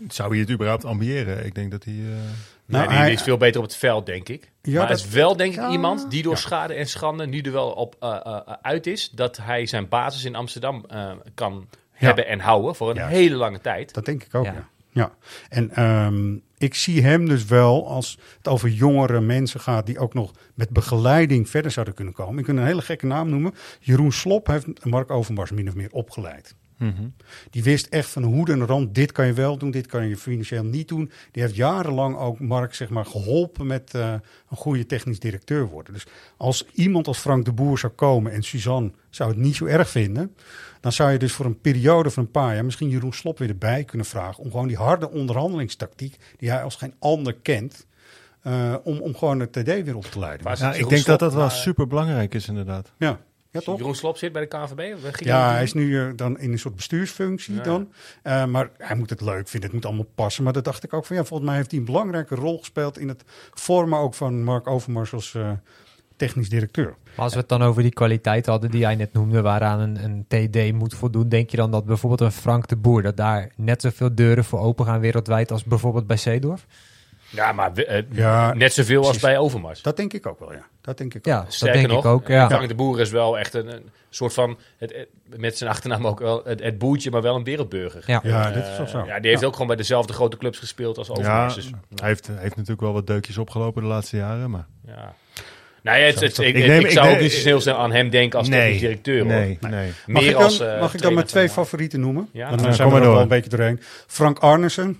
[0.07, 1.45] Zou je het überhaupt ambiëren?
[1.45, 1.93] Ik denk dat hij...
[1.93, 4.51] eh, Nee, Nou, die, hij- is veel beter op het veld, denk ik.
[4.61, 5.69] Ja, maar dat- het is wel, denk ik, Ja.
[5.71, 6.39] iemand die door Ja.
[6.39, 9.09] schade en schande nu er wel op eh, eh, uit is.
[9.09, 13.15] Dat hij zijn basis in Amsterdam eh, kan hebben en houden voor een Juist.
[13.15, 13.93] hele lange tijd.
[13.93, 14.53] Dat denk ik ook, ja.
[14.53, 14.67] Ja.
[14.91, 15.11] ja.
[15.49, 20.13] En ehm, ik zie hem dus wel als het over jongere mensen gaat die ook
[20.13, 22.39] nog met begeleiding verder zouden kunnen komen.
[22.39, 23.53] Ik kan een hele gekke naam noemen.
[23.79, 26.55] Jeroen Slop heeft Mark Overmars min of meer opgeleid.
[26.81, 27.07] Mhm.
[27.49, 30.17] Die wist echt van hoe en rand, dit kan je wel doen, dit kan je
[30.17, 31.11] financieel niet doen.
[31.31, 34.13] Die heeft jarenlang ook Mark zeg maar, geholpen met eh,
[34.49, 35.93] een goede technisch directeur worden.
[35.93, 39.65] Dus als iemand als Frank de Boer zou komen en Suzanne zou het niet zo
[39.65, 40.35] erg vinden,
[40.79, 43.49] dan zou je dus voor een periode van een paar jaar misschien Jeroen Slop weer
[43.49, 44.43] erbij kunnen vragen.
[44.43, 47.85] Om gewoon die harde onderhandelingstactiek, die hij als geen ander kent,
[48.41, 50.77] eh, om, om gewoon het TD weer op te leiden.
[50.77, 52.91] Ik denk dat dat wel super belangrijk is inderdaad.
[52.97, 53.19] Ja,
[53.51, 53.77] ja toch?
[53.77, 54.57] Jeroen Slop zit bij de
[55.01, 57.61] ging Ja, hij- is nu eh, dan in een soort bestuursfunctie Ja.
[57.63, 57.91] dan.
[58.23, 60.43] Eh, maar hij moet het leuk vinden, het moet allemaal passen.
[60.43, 62.97] Maar dat dacht ik ook van ja, volgens mij heeft hij een belangrijke rol gespeeld
[62.97, 65.51] in het vormen ook van Mark Overmars als eh,
[66.15, 66.95] technisch directeur.
[67.15, 70.03] Maar als we het dan over die kwaliteit hadden die jij net noemde, waaraan een,
[70.03, 73.51] een TD moet voldoen, denk je dan dat bijvoorbeeld een Frank de Boer, dat daar
[73.55, 76.65] net zoveel deuren voor open gaan wereldwijd als bijvoorbeeld bij Zeedorf?
[77.31, 79.81] Ja, maar we- eh, Ja, net zoveel als bij Overmars.
[79.81, 80.65] Dat denk ik ook wel, ja.
[80.81, 81.43] Dat denk ik Ja, ook.
[81.43, 82.29] dat Sterker denk nog, ik ook.
[82.29, 82.49] eh, Ja.
[82.49, 86.07] Frank de Boer is wel echt een, een soort van, het, het- met zijn achternaam
[86.07, 88.03] ook wel, het, het boertje, maar wel een wereldburger.
[88.05, 88.19] Ja.
[88.23, 89.03] Ja, Eh, dit is wel zo.
[89.05, 89.47] Ja, die heeft Ja.
[89.47, 91.55] ook gewoon bij dezelfde grote clubs gespeeld als Ja, Overmars.
[91.55, 94.65] dus, hij heeft, heeft natuurlijk wel wat deukjes opgelopen de laatste jaren, maar...
[94.87, 95.13] ja.
[95.83, 97.43] Nee, het, het- Zo- ik, ik ik, neem- ik ik zou neem- ook niet zo
[97.47, 99.17] heel snel aan hem denken als technisch directeur.
[99.23, 99.27] hoor.
[99.31, 99.87] Nee, nee.
[99.87, 102.29] Mag, Meer ik dan, als, eh, mag ik dan mijn twee favorieten noemen?
[102.31, 102.49] Ja.
[102.49, 103.79] Dan Ja, eh, zijn kom we maar er wel een beetje doorheen.
[104.07, 104.99] Frank Arnesen.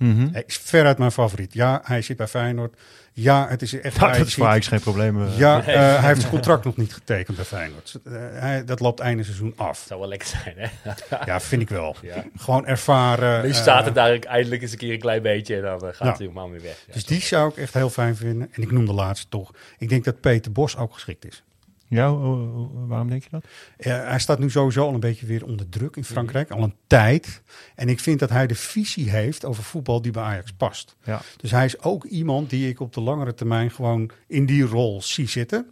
[0.00, 0.28] Mhm.
[0.32, 1.52] Hij is veruit mijn favoriet.
[1.52, 2.76] Ja, hij zit bij Feyenoord.
[3.12, 3.96] Ja, het is echt...
[4.00, 5.22] Hij dat is voor geen probleem.
[5.26, 5.38] eh.
[5.38, 5.74] Ja, Nee.
[5.74, 7.98] eh, hij heeft zijn contract nog niet getekend bij Feyenoord.
[8.04, 9.78] Eh, hij, dat loopt einde seizoen af.
[9.78, 10.68] Het zou wel lekker zijn, hè?
[11.26, 11.96] Ja, vind ik wel.
[12.02, 12.24] Ja.
[12.36, 13.42] Gewoon ervaren.
[13.44, 16.14] Nu staat het daar eindelijk eens een keer een klein beetje en dan gaat hij
[16.18, 16.82] helemaal weer weg.
[16.86, 16.92] Ja.
[16.92, 18.48] Dus die zou ik echt heel fijn vinden.
[18.52, 19.50] En ik noem de laatste toch.
[19.78, 21.42] Ik denk dat Peter Bos ook geschikt is.
[21.90, 23.44] Ja, oh, oh, waarom denk je dat?
[23.76, 26.50] Hij staat nu sowieso al een beetje weer onder druk in Frankrijk.
[26.50, 27.42] Al een tijd.
[27.74, 30.96] En ik vind dat hij de visie heeft over voetbal die bij Ajax past.
[31.04, 31.20] Ja.
[31.36, 35.02] Dus hij is ook iemand die ik op de langere termijn gewoon in die rol
[35.02, 35.66] zie zitten.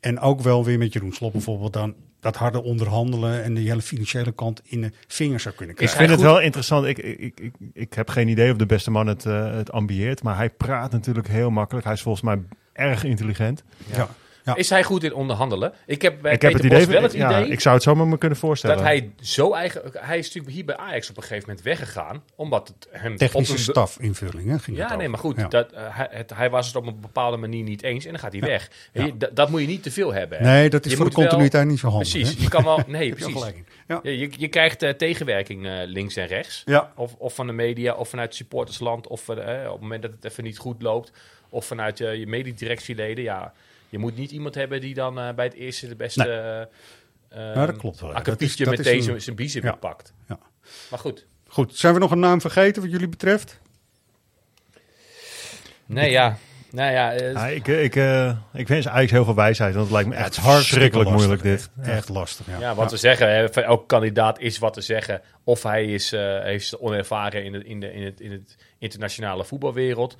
[0.00, 3.82] En ook wel weer met Jeroen Slop bijvoorbeeld dan dat harde onderhandelen en de hele
[3.82, 5.98] financiële kant in de vingers zou kunnen Ik krijgen.
[5.98, 6.86] vind het wel interessant.
[6.86, 9.72] Ik, ik, ik, ik, ik heb geen idee of de beste man het, eh, het
[9.72, 10.22] ambieert.
[10.22, 11.84] Maar hij praat natuurlijk heel makkelijk.
[11.84, 12.38] Hij is volgens mij
[12.72, 13.62] erg intelligent.
[13.86, 13.96] ja.
[13.96, 14.08] Ja.
[14.54, 15.72] Is hij goed in onderhandelen?
[15.86, 17.74] Ik heb bij ik heb Peter het idee, Bos wel het ja, idee ik zou
[17.74, 18.76] het zomaar me kunnen voorstellen.
[18.76, 19.82] dat hij zo eigen...
[19.92, 22.22] Hij is natuurlijk hier bij Ajax op een gegeven moment weggegaan.
[22.36, 23.16] Omdat het hem...
[23.16, 25.10] Technische een stafinvulling, hè, ging Ja, nee, over.
[25.10, 25.36] maar goed.
[25.36, 25.48] Ja.
[25.48, 28.20] Dat, eh, hij, het, hij was het op een bepaalde manier niet eens en dan
[28.20, 28.70] gaat hij weg.
[28.92, 30.38] Je- dat- moet je niet te veel hebben.
[30.38, 30.44] hè.
[30.44, 32.10] Nee, dat is Je voor de wel- continuïteit niet zo handig.
[32.10, 32.36] Precies.
[32.36, 32.42] hè?
[32.42, 32.76] Je kan wel...
[32.86, 33.52] Nee, Heb je precies.
[33.88, 34.00] Ja.
[34.02, 36.62] Je, je krijgt eh, tegenwerking eh, links en rechts.
[36.64, 36.92] Ja.
[36.96, 39.06] Of, of van de media, of vanuit het supportersland.
[39.06, 41.12] Of eh, op het moment dat het even niet goed loopt.
[41.48, 43.24] Of vanuit je mediedirectieleden.
[43.24, 43.52] Ja,
[43.88, 46.22] je moet niet iemand hebben die dan bij het eerste de beste...
[46.22, 47.42] Nee.
[47.42, 49.72] eh, Ja, dat klopt wel, Dat is- dat meteen zijn- een- biezen Ja.
[49.72, 50.12] pakt.
[50.28, 50.38] Ja.
[50.90, 51.26] Maar goed.
[51.46, 53.60] Goed, zijn we nog een naam vergeten wat jullie betreft?
[55.86, 56.38] Nee, ja.
[56.74, 59.74] Nou ja, eh, Ja, ik, eh, ik, eh, ik wens eigenlijk heel veel wijsheid.
[59.74, 61.70] Want het lijkt me echt verschrikkelijk moeilijk dit.
[61.82, 62.58] Echt lastig, ja.
[62.58, 65.20] Ja, wat we zeggen, hè, van elke kandidaat is wat te zeggen.
[65.44, 69.44] Of hij is, eh heeft onervaren in, het, in, de, in, het, in het internationale
[69.44, 70.16] voetbalwereld.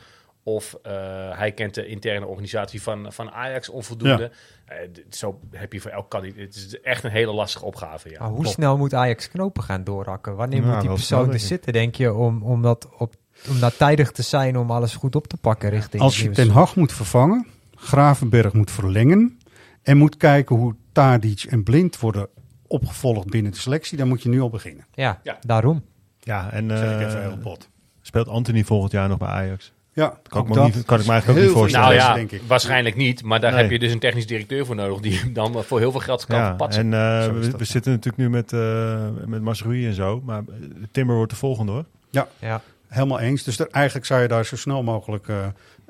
[0.47, 0.93] Of eh,
[1.39, 4.31] hij kent de interne organisatie van, van Ajax onvoldoende.
[4.65, 4.77] Eh,
[5.11, 6.41] zo heb je voor elk kandidaat.
[6.41, 8.11] Het is echt een hele lastige opgave.
[8.11, 8.19] Ja.
[8.21, 10.37] Maar hoe snel moet Ajax knopen gaan doorhakken?
[10.37, 13.15] Wanneer Nou, moet die persoon er zitten, denk je, om, om, dat op,
[13.51, 16.49] om daar tijdig te zijn om alles goed op te pakken richting Als je Ten
[16.51, 19.39] Hag moet vervangen, Gravenberg moet verlengen
[19.83, 22.29] en moet kijken hoe Tadic en Blind worden
[22.67, 24.87] opgevolgd binnen de selectie, dan moet je nu al beginnen.
[24.95, 25.39] Ja, Ja.
[25.41, 25.85] daarom.
[26.21, 27.69] Ja, en Dat zeg ik eh, even heel bot.
[28.03, 29.73] speelt Anthony volgend jaar nog bij Ajax?
[29.93, 30.75] Ja, Kan ook ik me dat.
[30.75, 31.87] niet- kan ik me eigenlijk ook niet voorstellen.
[31.89, 32.43] Nou ja, denk ik.
[32.47, 33.23] waarschijnlijk niet.
[33.23, 33.61] Maar daar Nee.
[33.63, 36.39] heb je dus een technisch directeur voor nodig die dan voor heel veel geld kan
[36.39, 36.93] Ja, verpatsen.
[36.93, 37.65] en eh, we, ja.
[37.65, 40.21] zitten natuurlijk nu met, eh met Masrui en zo.
[40.25, 40.43] Maar
[40.91, 41.85] Timber wordt de volgende hoor.
[42.11, 42.61] Ja.
[42.95, 43.43] Helemaal eens.
[43.43, 45.47] Dus er- eigenlijk zou je daar zo snel mogelijk eh,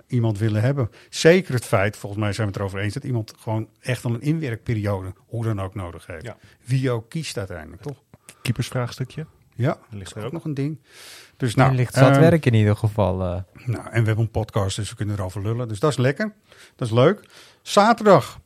[0.06, 0.90] iemand willen hebben.
[1.10, 4.14] Zeker het feit, volgens mij zijn we het erover eens, dat iemand gewoon echt al
[4.14, 6.24] een inwerkperiode, hoe dan ook, nodig heeft.
[6.24, 6.36] Ja.
[6.64, 7.96] Wie ook kiest uiteindelijk, toch?
[8.42, 9.26] Keepersvraagstukje.
[9.56, 10.32] Ja, ligt dat is er ook ook.
[10.32, 10.80] nog een ding.
[11.36, 13.22] Dus Nou, nou, ligt zat eh, werk in ieder geval.
[13.22, 13.40] eh.
[13.66, 15.68] Nou, en we hebben een podcast, dus we kunnen erover lullen.
[15.68, 16.32] Dus dat is lekker.
[16.76, 17.20] Dat is leuk.
[17.62, 18.38] Zaterdag.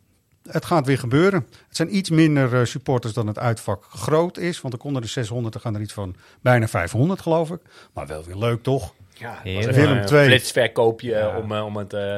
[0.51, 1.47] Het gaat weer gebeuren.
[1.69, 4.61] Het zijn iets minder eh, supporters dan het uitvak groot is.
[4.61, 7.61] Want er konden er 600, er gaan er iets van bijna 500 geloof ik.
[7.93, 8.95] Maar wel weer leuk toch?
[9.15, 10.27] Ja, was even Willem een II.
[10.27, 11.37] flitsverkoopje Ja.
[11.39, 11.93] om, eh, om het...
[11.93, 12.17] eh,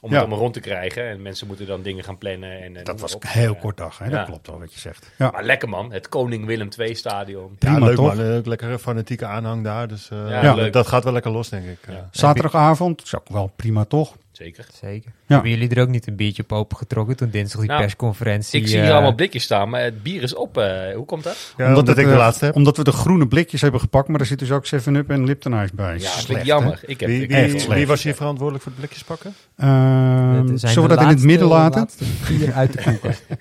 [0.00, 0.14] om Ja.
[0.16, 1.08] het allemaal rond te krijgen.
[1.08, 2.62] En mensen moeten dan dingen gaan plannen.
[2.62, 3.98] En, en Dat was een heel Eh, kort dag.
[3.98, 4.04] Hè?
[4.04, 4.10] ja.
[4.10, 5.10] Dat klopt wel wat je zegt.
[5.18, 5.30] Ja.
[5.30, 5.92] Maar lekker man.
[5.92, 7.56] Het Koning Willem II stadion.
[7.58, 8.14] Prima, ja, leuk toch?
[8.16, 8.42] man.
[8.44, 9.88] Lekkere fanatieke aanhang daar.
[9.88, 11.78] Dus eh, Ja, dat- gaat wel lekker los, denk ik.
[11.86, 11.92] Ja.
[11.92, 14.16] Eh, Zaterdagavond is ook wel prima toch?
[14.42, 14.66] Zeker.
[14.80, 15.10] Zeker.
[15.26, 15.34] Ja.
[15.34, 18.60] Hebben jullie er ook niet een biertje op opengetrokken toen dinsdag die Nou, persconferentie?
[18.60, 20.58] Ik zie eh, hier allemaal blikjes staan, maar het bier is op.
[20.58, 21.54] eh, hoe komt dat?
[21.56, 22.54] Ja, omdat, ik de eh, laatste heb.
[22.54, 24.08] Omdat we de groene blikjes hebben gepakt.
[24.08, 25.94] Maar er zit dus ook 7-Up en Lipton Ice bij.
[25.94, 26.46] Ja, dat Slecht, hè?
[26.46, 26.80] jammer.
[26.86, 27.86] Ik heb, Wie, ik wie, slecht.
[27.86, 29.34] was hier verantwoordelijk voor het blikjes pakken?
[29.56, 31.88] Ehm, zijn zullen we de dat in het midden laten?
[32.22, 33.14] vier uit de koeken.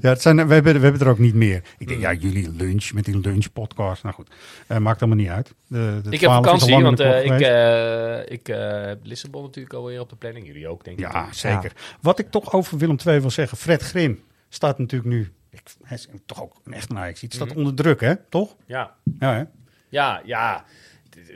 [0.00, 1.62] Ja, het zijn, we, hebben, we hebben er ook niet meer.
[1.78, 4.02] Ik denk, ja, jullie lunch met die lunchpodcast.
[4.02, 4.30] Nou goed,
[4.66, 5.54] eh, maakt allemaal niet uit.
[5.68, 8.86] De, de Ik heb 12 is al vakantie, want de eh, ik, eh, ik eh,
[8.86, 10.46] heb Lissabon natuurlijk alweer op de planning.
[10.46, 11.12] Jullie ook, denk ik.
[11.12, 11.72] ja, zeker.
[12.00, 13.58] Wat ik toch over Willem II wil zeggen.
[13.58, 15.32] Fred Grim staat natuurlijk nu...
[15.50, 17.20] Ik, hij is toch ook een echt Ajax.
[17.20, 17.56] Het staat Mhm.
[17.58, 18.16] onder druk, hè?
[18.16, 18.56] Toch?
[18.66, 19.44] Ja, Ja, hè?
[19.88, 20.64] ja, ja.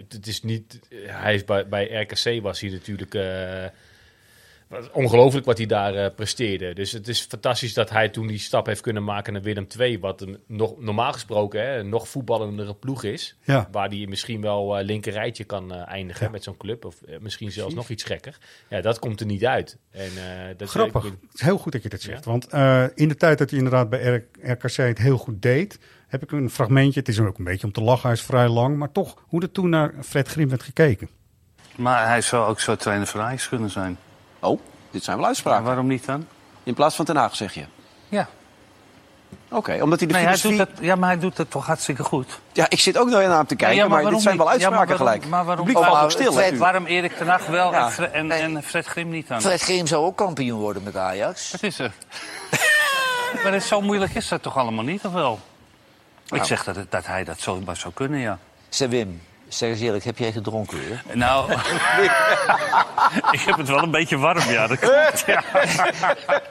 [0.08, 0.80] Het- is niet.
[1.06, 3.14] Hij is bij, bij RKC was hij natuurlijk.
[3.14, 3.64] eh,
[4.92, 6.74] ongelooflijk wat hij daar eh, presteerde.
[6.74, 9.98] Dus het is fantastisch dat hij toen die stap heeft kunnen maken naar Willem II.
[9.98, 13.36] Wat een, nog, normaal gesproken hè, een nog voetballendere ploeg is.
[13.42, 13.68] Ja.
[13.72, 16.32] Waar hij misschien wel eh linker rijtje kan eh, eindigen Ja.
[16.32, 16.84] met zo'n club.
[16.84, 18.38] Of eh, misschien zelfs nog iets gekker.
[18.68, 19.78] Ja, dat komt er niet uit.
[19.90, 21.04] En, eh, dat Grappig.
[21.04, 22.24] ik- Het is heel goed dat je dat zegt.
[22.24, 22.30] Ja.
[22.30, 25.78] Want eh, in de tijd dat hij inderdaad bij RKC het heel goed deed...
[26.08, 26.98] heb ik een fragmentje.
[27.00, 28.02] Het is ook een beetje om te lachen.
[28.08, 28.76] Hij is vrij lang.
[28.76, 31.08] Maar toch, hoe er toen naar Fred Grim werd gekeken.
[31.76, 33.98] Maar hij zou ook zo trainer van Ajax kunnen zijn.
[34.40, 35.64] Oh, dit zijn wel Maar uitspraken.
[35.64, 36.26] waarom niet dan?
[36.62, 37.64] In plaats van Ten Haag, zeg je.
[38.08, 38.28] Ja.
[39.50, 42.02] Oké, omdat hij de Nee, hij doet het, ja, maar hij doet het toch hartstikke
[42.04, 42.40] goed.
[42.52, 44.46] Ja, ik zit ook nog naar hem te kijken, Ja, maar, dit zijn wel?
[44.46, 45.28] Ja, uitspraken maar waarom- gelijk.
[45.30, 46.58] Maar waarom, waarom- stil, hè, Fred, u.
[46.58, 47.84] waarom Erik ten Hag wel Ja.
[47.84, 49.40] en, Fred, en, en Fred Grim niet dan?
[49.40, 51.50] Fred Grim zou ook kampioen worden met Ajax.
[51.50, 51.92] Wat is er?
[53.42, 55.38] maar het, zo moeilijk is dat toch allemaal niet, of wel?
[56.24, 56.44] Ik Nou.
[56.44, 58.38] zeg dat, dat hij dat zomaar zou kunnen, ja.
[58.68, 61.02] Zeg Wim, zeg eens eerlijk, heb jij gedronken weer?
[61.12, 61.52] Nou,
[63.36, 64.66] ik heb het wel een beetje warm, ja.
[64.66, 65.42] Dat klopt, ja.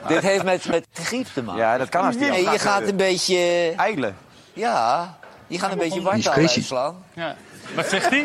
[0.08, 1.60] Dit heeft met, met griep te maken.
[1.62, 3.72] Ja, dat kan als die Nee, je gaat eh, een beetje...
[3.76, 4.16] Eilen.
[4.52, 6.54] Ja, je gaat een beetje wartaal crazy.
[6.56, 7.04] uitslaan.
[7.14, 7.36] ja.
[7.74, 8.24] Wat zegt hij?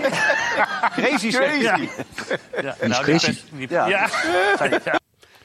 [0.96, 1.76] Crazy, zegt Ja.
[1.76, 1.90] hij.
[2.62, 3.38] Ja, is nou, crazy.
[3.52, 3.86] die- Ja.
[3.88, 4.08] Ja.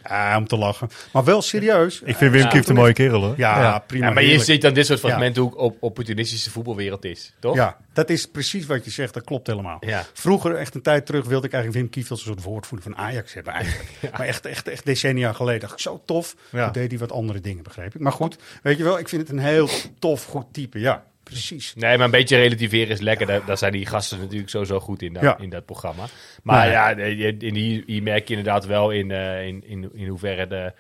[0.09, 0.31] Ja.
[0.31, 0.89] Ja, om te lachen.
[1.13, 2.01] Maar wel serieus.
[2.05, 2.49] Ik vind Wim Ja.
[2.49, 3.35] Kieft een mooie kerel hoor.
[3.37, 3.79] Ja, Ja.
[3.79, 4.07] prima.
[4.07, 5.09] Ja, maar je ziet dan dit soort Ja.
[5.09, 7.55] fragmenten hoe op opportunistische voetbalwereld is, toch?
[7.55, 9.15] Ja, dat is precies wat je zegt.
[9.15, 9.77] Dat klopt helemaal.
[9.81, 10.05] Ja.
[10.13, 13.03] Vroeger, echt een tijd terug, wilde ik eigenlijk Wim Kieft als een soort woordvoerder van
[13.05, 13.89] Ajax hebben eigenlijk.
[14.19, 16.35] Maar echt, echt, echt decennia geleden dacht ik, zo tof.
[16.51, 16.65] Ja.
[16.65, 18.01] Toen deed hij wat andere dingen, begreep ik.
[18.01, 19.69] Maar goed, weet je wel, ik vind het een heel
[19.99, 20.79] tof, goed type.
[20.81, 21.75] Ja, precies.
[21.77, 23.27] Nee, maar een beetje relativeren is lekker.
[23.27, 25.39] Daar, daar zijn die gasten natuurlijk sowieso goed in, dat- Ja.
[25.39, 26.05] in dat programma.
[26.43, 26.91] Maar ja,
[27.39, 30.73] in hier, hier merk je inderdaad wel in, eh, in, in, in hoeverre de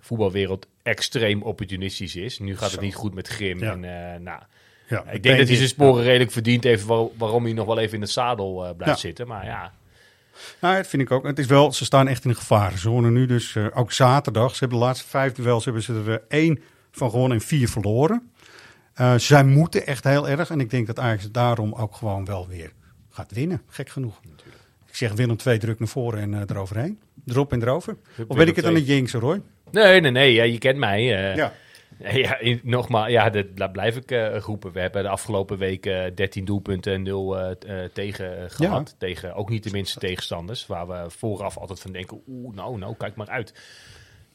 [0.00, 2.38] voetbalwereld extreem opportunistisch is.
[2.38, 3.58] Nu gaat het niet goed met Grim.
[3.58, 3.72] Ja.
[3.72, 4.40] En, eh, nou,
[4.88, 7.78] Ja, ik denk dat hij zijn sporen redelijk verdient heeft waar- waarom hij nog wel
[7.78, 9.26] even in het zadel eh, blijft zitten.
[9.26, 9.72] Maar ja,
[10.60, 11.26] Nou, dat vind ik ook.
[11.26, 13.26] Het is wel, ze staan echt in een gevarenzone nu.
[13.26, 14.52] Dus ook zaterdag.
[14.52, 18.32] Ze hebben de laatste vijf duels hebben ze er één van gewonnen en vier verloren.
[18.94, 20.50] Eh, zij moeten echt heel erg.
[20.50, 22.72] En ik denk dat Ajax daarom ook gewoon wel weer
[23.10, 23.62] gaat winnen.
[23.68, 24.20] Gek genoeg.
[24.88, 26.98] Ik zeg Willem 2 druk naar voren en eh, eroverheen.
[27.26, 27.96] Erop en erover.
[28.28, 29.40] Of weet ik het dan Willem niet jinxen, Roy?
[29.70, 30.32] nee, nee, nee.
[30.32, 31.30] Ja, je kent mij.
[31.30, 31.36] eh.
[31.36, 31.52] Ja.
[32.12, 34.72] Ja, in- nogmaals, ja, dat, dat blijf ik eh, roepen.
[34.72, 38.44] We hebben de afgelopen week eh 13 doelpunten en 0 eh, t- eh, tegen eh,
[38.48, 38.94] gehad.
[38.98, 40.66] Tegen ook niet de minste tegenstanders.
[40.66, 43.52] Waar we vooraf altijd van denken, oeh, nou, nou, kijk maar uit.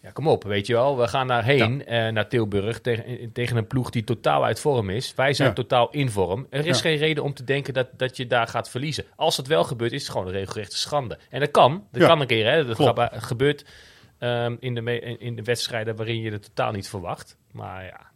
[0.02, 0.98] Ja, kom op, weet je wel.
[0.98, 5.14] We gaan daarheen, eh, naar Tilburg, tegen, tegen een ploeg die totaal uit vorm is.
[5.16, 5.54] Wij zijn Ja.
[5.54, 6.48] totaal in vorm.
[6.50, 6.82] Er is Ja.
[6.90, 9.06] geen reden om te denken dat, dat je daar gaat verliezen.
[9.16, 11.18] Als het wel gebeurt, is het gewoon een regelrechte schande.
[11.30, 11.88] En dat kan.
[11.92, 12.08] Dat Ja.
[12.08, 12.66] kan een keer, hè.
[12.66, 13.02] Dat Klopt.
[13.14, 13.66] gebeurt
[14.18, 17.38] ehm, in, de in de wedstrijden waarin je het totaal niet verwacht.
[17.52, 18.09] Maar ja,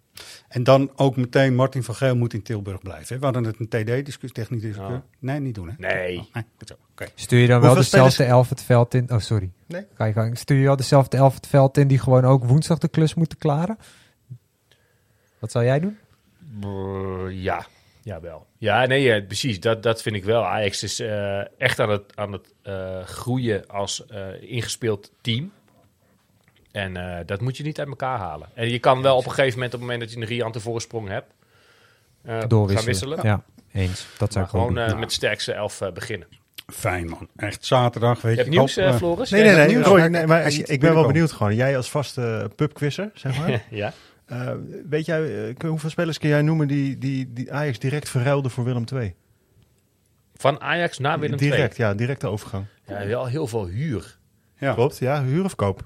[0.48, 3.14] En dan ook meteen Martin van Geel moet in Tilburg blijven.
[3.14, 3.20] hè?
[3.20, 4.96] We hadden het een TD-discussie, technische discussie.
[4.96, 5.02] Oh.
[5.20, 5.74] Nee, niet doen hè?
[5.78, 6.18] Nee.
[6.18, 7.10] Oh, nee.
[7.16, 9.12] Stuur je dan wel dezelfde elf het veld in?
[9.12, 9.52] Oh, sorry.
[9.66, 9.86] Nee.
[9.94, 10.38] Ga je gang.
[10.38, 13.38] Stuur je wel dezelfde elf het veld in die gewoon ook woensdag de klus moeten
[13.38, 13.78] klaren?
[15.40, 15.98] Wat zou jij doen?
[16.60, 17.66] Brrr, ja,
[18.02, 18.48] jawel.
[18.58, 19.60] Ja, nee, precies.
[19.60, 20.46] Dat, dat vind ik wel.
[20.46, 25.52] Ajax is eh, echt aan het, aan het eh, groeien als eh, ingespeeld team.
[26.74, 28.50] En eh, dat moet je niet uit elkaar halen.
[28.54, 30.60] En je kan wel op een gegeven moment, op het moment dat je een riante
[30.60, 31.34] voorsprong hebt,
[32.24, 33.20] eh, gaan wisselen.
[33.24, 34.08] Ja, eens.
[34.18, 36.28] Dat zou Maar gewoon eh, met de sterkste elf eh, beginnen.
[36.74, 37.30] Fijn man.
[37.36, 38.50] Echt zaterdag, weet Je je.
[38.50, 39.30] nieuws, Floris?
[39.30, 39.82] Nee, nee, nee.
[39.82, 41.56] Roy, maar ik ben wel benieuwd gewoon.
[41.56, 43.64] Jij als vaste pubquizzer, zeg maar.
[43.70, 43.94] ja.
[44.26, 44.52] Eh,
[44.90, 48.84] weet jij, hoeveel spelers kun jij noemen die, die, die Ajax direct verruilde voor Willem
[48.94, 49.16] II?
[50.36, 51.50] Van Ajax naar Willem II.
[51.50, 52.66] direct, ja, directe overgang.
[52.88, 54.18] Ja, wel heel veel huur.
[54.58, 54.74] Ja.
[54.74, 55.84] Klopt, ja, huur of koop?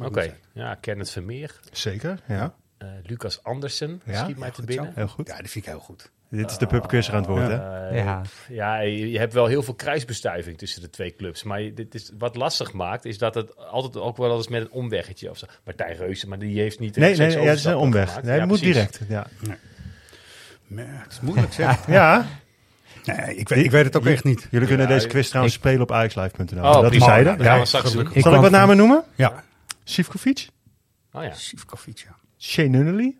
[0.00, 0.34] Oké, zijn.
[0.52, 2.54] ja, Kenneth Vermeer, Zeker, ja.
[2.78, 4.92] eh, Lucas Andersen, Ja, schiet mij te goed binnen.
[4.94, 5.28] Heel goed.
[5.28, 6.10] Ja, die vind ik heel goed.
[6.30, 7.88] Dit is de pubquizzer aan het woord, hè?
[7.88, 8.22] Eh, Ja.
[8.48, 11.42] ja, je, je hebt wel heel veel kruisbestuiving tussen de twee clubs.
[11.42, 14.70] Maar dit is, wat lastig maakt, is dat het altijd ook wel eens met een
[14.70, 15.46] omweggetje of zo.
[15.64, 18.08] Martijn Reuzen, maar die heeft niet Nee, nee, ja, het is een omweg.
[18.08, 18.22] gemaakt.
[18.24, 18.74] Nee, het Ja, moet precies.
[18.76, 19.26] direct, ja.
[20.66, 21.86] Maar het is moeilijk zeg.
[21.98, 22.26] Ja,
[23.04, 24.46] Nee, ik weet, ik weet het ook echt niet.
[24.50, 26.44] jullie kunnen Ja, deze quiz trouwens ik- spelen op aixlive.nl.
[26.58, 26.88] Oh, dat prima.
[26.90, 27.38] die zeiden.
[27.38, 28.10] Dat gaan Ja.
[28.14, 29.02] Ik Zal ik wat namen noemen?
[29.14, 29.44] Ja,
[29.90, 30.48] Sivkovic,
[31.12, 32.16] Oh ja, Sivkovic, ja.
[32.38, 33.16] Shane Nunnally,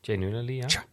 [0.00, 0.66] Jay Nunnally, ja.
[0.66, 0.84] Tja.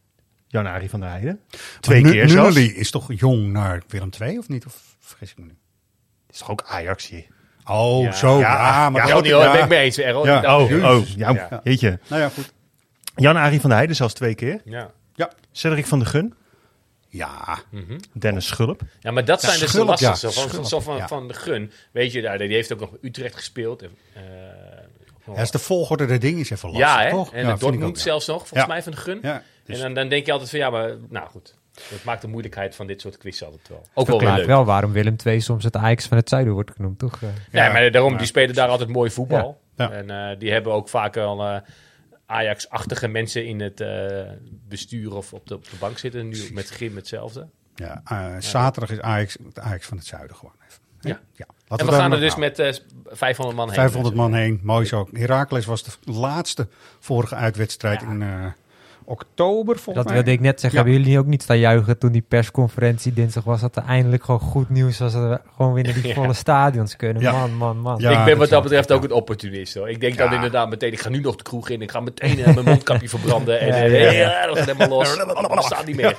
[0.47, 1.39] Jan-Arie van der Heijden.
[1.79, 2.55] Twee keer zelfs.
[2.55, 4.65] Nunnally is toch jong naar Willem II of niet?
[4.65, 5.55] Of vergis ik me nu?
[6.29, 7.25] is toch ook Ajax hier?
[7.65, 8.11] Oh, Ja.
[8.11, 8.39] zo.
[8.39, 9.51] Ja, Ja, maar Ja, dat- niet hoor, ja.
[9.51, 9.97] ben ik mee eens.
[9.97, 10.25] Errol.
[10.25, 10.57] Ja.
[10.57, 11.61] Oh, oh, ja, Ja.
[11.63, 11.99] jeetje.
[12.07, 12.53] Nou ja, goed.
[13.15, 14.61] Jan-Arie van der Heijden zelfs twee keer.
[14.65, 14.91] Ja.
[15.15, 15.31] Ja.
[15.51, 16.33] Cedric van der Gun,
[17.13, 17.99] Ja, Mhm.
[18.13, 18.81] Dennis Schulp.
[18.99, 20.31] ja, maar dat zijn dus de lastigste.
[20.31, 21.07] Van, Schulp, zo van, ja.
[21.07, 23.81] van de Gun, weet je, daar, die heeft ook nog Utrecht gespeeld.
[23.81, 24.21] En, eh,
[25.25, 27.09] Ja, is de volgorde der dingen is even lastig, ja, hè?
[27.09, 27.33] toch?
[27.33, 28.01] En Ja, Dortmund ook, ja.
[28.01, 28.67] zelfs nog, volgens Ja.
[28.67, 29.19] mij van de Gun.
[29.21, 31.55] Ja, dus- En dan, dan denk je altijd van, ja, maar nou goed.
[31.89, 33.85] Dat maakt de moeilijkheid van dit soort quiz altijd wel.
[33.93, 34.45] Ook wel leuk.
[34.45, 37.19] wel waarom Willem II soms het Ajax van het zuiden wordt genoemd, toch?
[37.51, 39.61] Ja, maar daarom, die spelen daar altijd mooi voetbal.
[39.75, 39.85] Ja.
[39.85, 39.91] Ja.
[39.91, 41.57] En eh, die hebben ook vaak al eh,
[42.25, 44.21] Ajax-achtige mensen in het eh,
[44.67, 46.27] bestuur of op de, op de bank zitten.
[46.29, 47.47] Nu met Grim hetzelfde.
[47.75, 48.01] Ja,
[48.39, 50.81] zaterdag is Ajax, het Ajax van het zuiden gewoon even.
[50.99, 51.09] Hè?
[51.09, 51.45] Ja.
[51.79, 52.73] En we gaan er dus met eh,
[53.05, 53.75] 500 man heen.
[53.75, 55.07] 500 man heen, mooi zo.
[55.13, 56.67] Heracles was de laatste
[56.99, 58.45] vorige uitwedstrijd in eh,
[59.11, 60.13] oktober, volgens Dat mij.
[60.13, 60.79] wilde ik net zeggen.
[60.79, 60.85] Ja.
[60.85, 63.61] Hebben jullie ook niet staan juichen toen die persconferentie dinsdag was?
[63.61, 65.13] Dat er eindelijk gewoon goed nieuws was.
[65.13, 66.13] Dat we gewoon weer naar die Ja.
[66.13, 67.21] volle stadions kunnen.
[67.21, 67.31] Ja.
[67.31, 67.99] Man, man, man.
[67.99, 69.73] Ja, ik ben dat wat dat betreft ook een opportunist.
[69.75, 69.89] Hoor.
[69.89, 71.81] Ik denk dan inderdaad meteen, ik ga nu nog de kroeg in.
[71.81, 73.59] Ik ga meteen eh, mijn mondkapje verbranden.
[73.59, 74.45] En Ja, eh, ja.
[74.47, 75.17] dat gaat helemaal los.
[75.61, 76.15] Dat staat niet meer.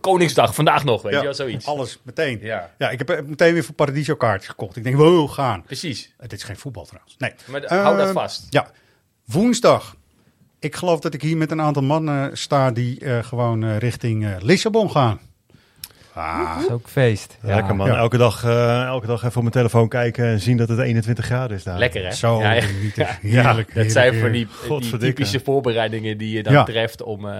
[0.00, 1.66] Koningsdag, vandaag nog, weet Ja, je wel, zoiets.
[1.66, 2.38] Alles meteen.
[2.42, 4.76] Ja, Ja, ik heb eh, meteen weer voor Paradiso kaartjes gekocht.
[4.76, 5.62] Ik denk, wow, gaan.
[5.62, 6.14] precies.
[6.18, 7.14] Het is geen voetbal trouwens.
[7.18, 7.32] Nee.
[7.46, 8.46] Maar hou dat Eh, vast.
[8.50, 8.66] Ja,
[9.24, 9.95] woensdag.
[10.66, 14.24] Ik geloof dat ik hier met een aantal mannen sta die eh, gewoon eh, richting
[14.24, 15.18] eh, Lissabon gaan.
[16.12, 17.38] Ah, Dat is ook feest.
[17.42, 17.54] Ja.
[17.54, 17.86] Lekker man.
[17.86, 17.96] Ja.
[17.96, 21.24] Elke, dag, eh, elke dag even op mijn telefoon kijken en zien dat het 21
[21.24, 21.78] graden is daar.
[21.78, 22.12] Lekker, hè?
[22.12, 22.60] zo Ja, ja.
[22.60, 23.06] genieten.
[23.22, 23.42] Ja.
[23.42, 23.74] Heerlijk.
[23.74, 24.46] Dat zijn voor die,
[24.98, 26.64] typische voorbereidingen die je dan Ja.
[26.64, 27.26] treft om...
[27.28, 27.32] eh,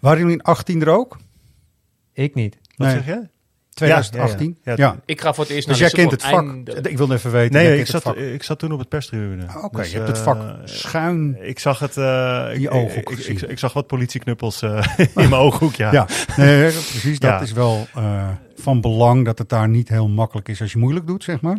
[0.00, 1.16] Waren jullie in 18 er ook?
[2.12, 2.58] Ik niet.
[2.76, 2.96] Wat Nee.
[2.96, 3.28] zeg je?
[3.74, 4.56] 2018?
[4.62, 5.00] Ja, Ja, ja, ja.
[5.04, 6.48] Ik ga voor het eerst Dus naar jij kent het vak.
[6.48, 7.52] einde- Ik wilde even weten.
[7.52, 9.46] Nee, ik het zat, ik zat toen op het perstribune.
[9.46, 11.36] Ah, Oké, Dus, je hebt het eh, vak schuin.
[11.40, 11.96] Ik zag het.
[11.96, 15.92] eh, In je ik- ooghoek ik, zag wat politieknuppels eh, in mijn ooghoek, ja.
[15.92, 16.06] Ja,
[16.36, 17.18] nee, precies.
[17.18, 17.40] Dat Ja.
[17.40, 21.06] is wel eh, van belang dat het daar niet heel makkelijk is als je moeilijk
[21.06, 21.56] doet, zeg maar.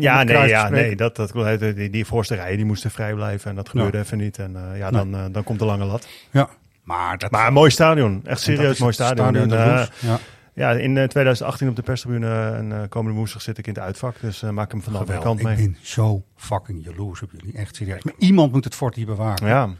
[0.00, 3.14] Ja, het nee, ja, nee dat, dat, die, die, die voorste rijen die moesten vrij
[3.14, 4.38] blijven en dat gebeurde even niet.
[4.38, 6.06] En ja, dan, dan komt de lange lat.
[6.30, 6.48] Ja,
[6.82, 7.30] maar dat...
[7.30, 8.20] Maar een mooi stadion.
[8.24, 9.50] Echt serieus mooi het stadion.
[9.52, 10.18] En, ja.
[10.54, 13.82] Ja, in eh, 2018 op de perstribune en eh, komende woensdag zit ik in het
[13.82, 14.20] uitvak.
[14.20, 15.42] Dus eh, maak hem van de andere Geweldig.
[15.44, 15.66] kant mee.
[15.66, 17.56] Ik ben zo fucking jaloers op jullie.
[17.56, 18.02] Echt serieus.
[18.02, 19.46] Maar iemand moet het fort hier bewaren.
[19.46, 19.70] Ja.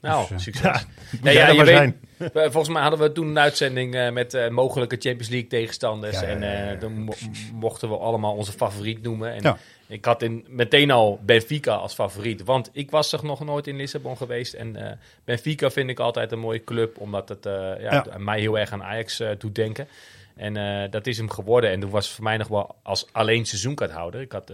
[0.00, 0.62] Nou, Dus, eh, succes.
[0.62, 0.82] ja,
[1.22, 1.96] nee, jij ja, je maar weet, zijn.
[2.18, 6.20] eh, volgens mij hadden we toen een uitzending eh, met eh, mogelijke Champions League tegenstanders.
[6.20, 6.46] Ja, ja, ja, ja.
[6.54, 7.12] En eh, dan mo-
[7.54, 9.32] mochten we allemaal onze favoriet noemen.
[9.34, 9.56] En Ja.
[9.86, 12.44] Ik had in, meteen al Benfica als favoriet.
[12.44, 14.54] Want ik was er nog nooit in Lissabon geweest.
[14.54, 16.98] En eh, Benfica vind ik altijd een mooie club.
[16.98, 19.88] Omdat het eh, ja, mij heel erg aan Ajax eh, doet denken.
[20.34, 21.70] En dat is hem geworden.
[21.70, 24.20] En toen was voor mij nog wel als alleen seizoenkaarthouder.
[24.20, 24.48] Ik had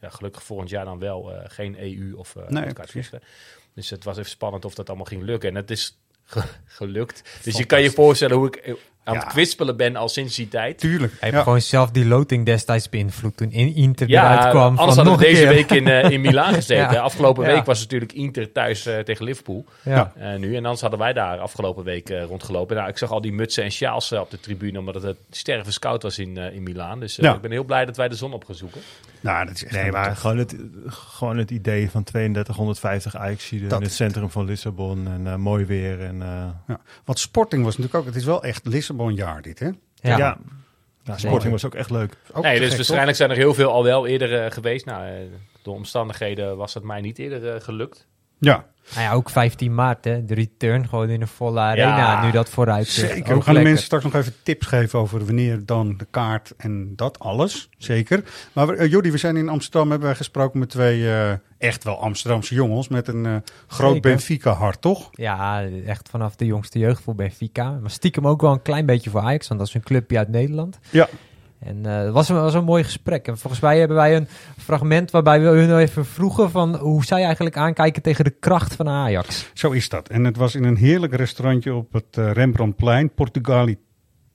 [0.00, 2.64] ja, gelukkig volgend jaar dan wel geen EU of eh Nee.
[3.74, 5.48] Dus het was even spannend of dat allemaal ging lukken.
[5.48, 6.42] En het is ge-
[6.80, 7.40] gelukt.
[7.42, 8.76] Dus je kan je voorstellen hoe ik
[9.06, 9.20] aan Ja.
[9.20, 10.78] het kwispelen ben al sinds die tijd.
[10.78, 11.12] Tuurlijk.
[11.20, 14.62] Hij heeft gewoon zelf die loting destijds beïnvloed toen in Inter Ja, eruit kwam.
[14.62, 15.48] anders van hadden nog we deze keer.
[15.52, 16.92] week in, eh, in Milaan gezeten.
[16.94, 17.00] Ja.
[17.00, 17.52] Afgelopen Ja.
[17.54, 19.64] week was het natuurlijk Inter thuis eh, tegen Liverpool.
[19.82, 20.12] Ja.
[20.16, 20.50] Eh, nu.
[20.56, 22.76] En anders hadden wij daar afgelopen week rondgelopen.
[22.76, 25.72] Nou, ik zag al die mutsen en sjaals op de tribune, omdat het het sterven
[25.72, 27.00] scout was in, in Milaan.
[27.00, 27.34] Dus Ja.
[27.34, 28.80] ik ben heel blij dat wij de zon op gaan zoeken.
[29.20, 30.18] Nou, dat is echt Nee, maar tof.
[30.18, 35.06] gewoon het, gewoon het idee van 3250 Ajaxiden Dat in het centrum van Lissabon.
[35.26, 36.00] En mooi weer.
[36.02, 36.28] En, eh,
[36.66, 36.80] Ja.
[37.04, 38.06] Want Sporting was natuurlijk ook...
[38.14, 38.66] Het is wel echt
[38.96, 39.66] Lissabon-jaar dit, hè?
[40.00, 40.16] ja.
[40.18, 40.38] Ja.
[41.04, 41.16] Ja.
[41.16, 42.16] Sporting was ook echt leuk.
[42.32, 44.84] Ook nee, dus gek, waarschijnlijk zijn er heel veel al wel eerder eh, geweest.
[44.84, 45.14] Nou, eh,
[45.62, 48.06] door omstandigheden was het mij niet eerder eh, gelukt.
[48.38, 50.24] Ja, Nou ja, ook 15 maart, hè.
[50.24, 51.96] De return gewoon in een volle arena.
[51.96, 53.10] Ja, nu dat vooruit zit.
[53.10, 53.32] zeker.
[53.32, 56.52] Ook We gaan de mensen straks nog even tips geven over wanneer dan de kaart
[56.56, 57.68] en dat alles.
[57.78, 58.24] Zeker.
[58.52, 61.84] Maar we, eh, Jordi, we zijn in Amsterdam, hebben wij gesproken met twee eh, echt
[61.84, 62.88] wel Amsterdamse jongens.
[62.88, 64.10] Met een eh, groot Zeker.
[64.10, 65.08] Benfica-hart, toch?
[65.12, 67.70] Ja, echt vanaf de jongste jeugd voor Benfica.
[67.70, 70.28] Maar stiekem ook wel een klein beetje voor Ajax, want dat is een clubje uit
[70.28, 70.78] Nederland.
[70.90, 71.08] Ja.
[71.58, 73.26] En eh, het was, een, was een mooi gesprek.
[73.26, 77.24] En volgens mij hebben wij een fragment waarbij we hun even vroegen van hoe zij
[77.24, 79.50] eigenlijk aankijken tegen de kracht van Ajax.
[79.54, 80.08] Zo is dat.
[80.08, 83.78] En het was in een heerlijk restaurantje op het eh, Rembrandtplein, Portugali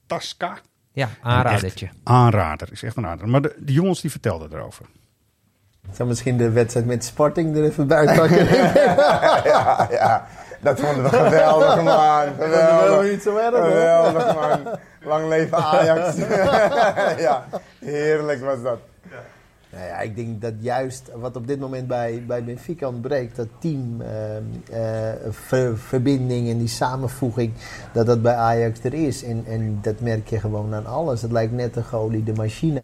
[0.06, 0.58] Tasca.
[0.92, 1.88] Ja, aanradertje.
[2.02, 3.28] Aanrader, is echt een aanrader.
[3.28, 4.86] Maar de, de jongens die vertelden erover.
[5.88, 8.46] Ik zou misschien de wedstrijd met Sporting er even bij pakken.
[9.44, 10.26] ja, ja,
[10.62, 12.34] dat vonden we geweldig, man.
[12.38, 12.88] Geweldig.
[12.88, 13.64] wel niet zo erg, hoor.
[13.64, 14.78] Geweldig, man.
[15.04, 16.16] Lang leven Ajax.
[17.26, 17.44] ja,
[17.78, 18.78] heerlijk was dat.
[19.72, 23.46] Nou ja, ik denk dat juist wat op dit moment bij, bij Benfica ontbreekt, dat
[23.58, 24.36] team, eh,
[25.10, 27.52] eh, ver- verbinding en die samenvoeging,
[27.92, 29.24] dat dat bij Ajax er is.
[29.24, 31.22] En, en dat merk je gewoon aan alles.
[31.22, 32.82] Het lijkt net een geoliede machine.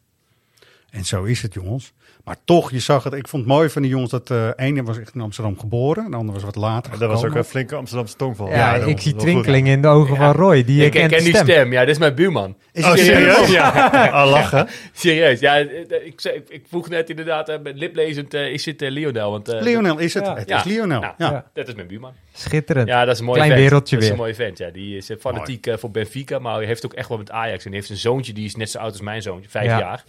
[0.91, 1.93] En zo is het, jongens.
[2.25, 3.13] Maar toch, je zag het.
[3.13, 6.11] Ik vond het mooi van die jongens dat de ene was echt in Amsterdam geboren.
[6.11, 6.99] De andere was wat later.
[6.99, 8.49] Dat was ook een flinke Amsterdamse tongval.
[8.51, 9.75] Ja, ik was zie wel twinkeling goed.
[9.77, 10.65] in de ogen van Roy.
[10.65, 11.45] Die ik de die stem.
[11.45, 11.73] stem.
[11.73, 12.57] Ja, dit is mijn buurman.
[12.73, 13.51] Is Oh, serieus?
[13.51, 13.89] Ja.
[14.23, 14.69] Al lachen.
[14.93, 15.41] Serieus.
[15.41, 19.31] Ja, ik, ik, ik vroeg net inderdaad, met liplezend, eh, is het eh, Lionel?
[19.31, 20.25] Want, eh, Lionel is het.
[20.27, 20.37] Ja.
[20.37, 20.57] Het Ja.
[20.59, 21.01] is Lionel.
[21.01, 21.31] Nou, Ja.
[21.31, 21.45] Ja.
[21.53, 22.13] Dat is mijn buurman.
[22.33, 22.89] Schitterend.
[22.89, 23.63] Ja, dat is een mooie Klein vent.
[23.65, 24.19] wereldje dat is weer.
[24.19, 24.71] een mooie vent, ja.
[24.71, 27.65] Die is fanatiek voor Benfica, maar hij heeft ook echt wel met Ajax.
[27.65, 29.79] En heeft een zoontje, die is net zo oud als mijn zoontje, vijf Ja.
[29.79, 30.05] jaar.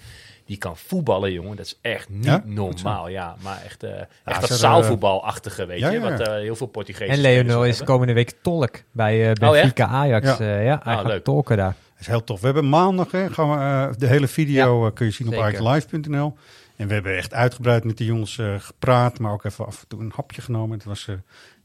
[0.49, 1.55] Die kan voetballen, jongen.
[1.55, 2.41] Dat is echt niet Ja?
[2.45, 3.35] normaal, ja.
[3.41, 5.99] Maar echt, eh, echt dat er, zaalvoetbalachtige, weet ja, je.
[5.99, 6.17] ja, ja.
[6.17, 9.39] Wat eh, heel veel Portugezen En Leonel is komende week tolk bij eh, echt?
[9.39, 10.37] Benfica Ajax.
[10.37, 10.59] Ja.
[10.59, 11.23] Ja, hij Ah, leuk.
[11.23, 11.75] tolken daar.
[11.91, 12.39] Dat is heel tof.
[12.39, 15.33] We hebben maandag, hè, gaan we, eh, de hele video eh, kun je zien op
[15.33, 16.37] ajaxlive.nl.
[16.75, 19.87] En we hebben echt uitgebreid met de jongens eh, gepraat, maar ook even af en
[19.87, 20.77] toe een hapje genomen.
[20.77, 21.15] Het was eh,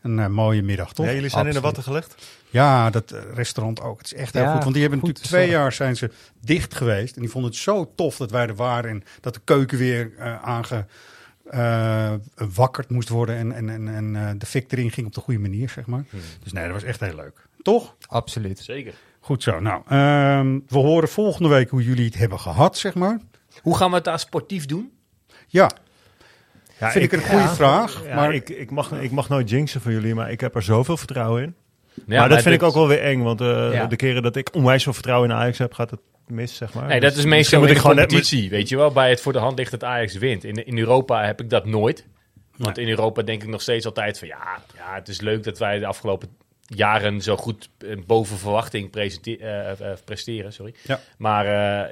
[0.04, 1.06] een eh, mooie middag, toch?
[1.06, 2.14] Ja, jullie zijn in de watten gelegd?
[2.50, 3.98] Ja, dat eh, restaurant ook.
[3.98, 4.62] Het is echt heel Ja, goed.
[4.62, 7.14] Want die hebben goed natuurlijk twee jaar zijn ze dicht geweest.
[7.14, 8.90] En die vonden het zo tof dat wij er waren.
[8.90, 10.86] En dat de keuken weer eh aange,
[11.44, 12.12] eh,
[12.54, 13.36] wakkerd moest worden.
[13.36, 16.04] En, en, en, en eh, de fik erin ging op de goede manier, zeg maar.
[16.42, 17.46] Dus nee, dat was echt heel leuk.
[17.62, 17.96] Toch?
[18.06, 18.58] Absoluut.
[18.58, 18.94] Zeker.
[19.20, 19.60] Goed zo.
[19.60, 23.20] Nou, ehm, we horen volgende week hoe jullie het hebben gehad, zeg maar.
[23.62, 24.92] Hoe gaan we het daar sportief doen?
[25.46, 25.70] Ja,
[26.78, 27.54] Ja, vind ik, een goede ja.
[27.54, 28.02] vraag.
[28.06, 30.62] Ja, maar ik, ik, mag, ik mag nooit jinxen van jullie, maar ik heb er
[30.62, 31.54] zoveel vertrouwen in.
[32.06, 33.86] Ja, maar dat vind dit- ik ook wel weer eng, want eh, Ja.
[33.86, 36.86] de keren dat ik onwijs veel vertrouwen in Ajax heb, gaat het mis, zeg maar.
[36.86, 38.90] Nee, dat Dus is meestal in ik de gewoon net competitie, weet je wel.
[38.90, 40.44] Bij het voor de hand ligt dat Ajax wint.
[40.44, 42.06] In, in Europa heb ik dat nooit.
[42.56, 44.28] Want in Europa denk ik nog steeds altijd van...
[44.28, 46.28] Ja, ja, het is leuk dat wij de afgelopen
[46.76, 50.52] jaren zo goed eh, boven verwachting eh, eh, presteren.
[50.52, 50.74] Sorry.
[50.82, 51.00] Ja.
[51.18, 51.46] Maar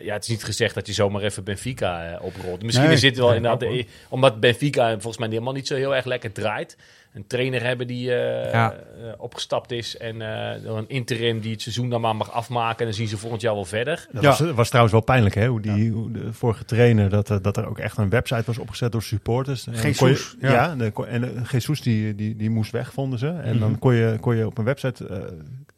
[0.04, 2.62] ja, het is niet gezegd dat je zomamer even Benfica oprolt.
[2.62, 3.86] Misschien Nee, is dit wel nee, inderdaad...
[4.08, 6.76] omdat Benfica volgens mij helemaal niet zo heel erg lekker draait.
[7.12, 8.72] Een trainer hebben die eh, Ja.
[8.72, 8.78] eh,
[9.16, 9.96] opgestapt is.
[9.96, 12.78] En eh, een interim die het seizoen dan maar mag afmaken.
[12.78, 14.06] En dan zien ze volgend jaar wel verder.
[14.12, 14.28] Dat Ja.
[14.28, 15.46] was, was trouwens wel pijnlijk, hè?
[15.46, 18.58] Hoe, die, hoe de vorige trainer, dat, er- dat er ook echt een website was
[18.58, 19.64] opgezet door supporters.
[19.64, 20.52] Dan je- Jesus, ja.
[20.52, 20.74] ja.
[20.76, 23.28] de- kon- en Jesus die, die, die moest weg, vonden ze.
[23.28, 23.58] En Mhm.
[23.58, 25.18] dan kon je, kon je op een website eh,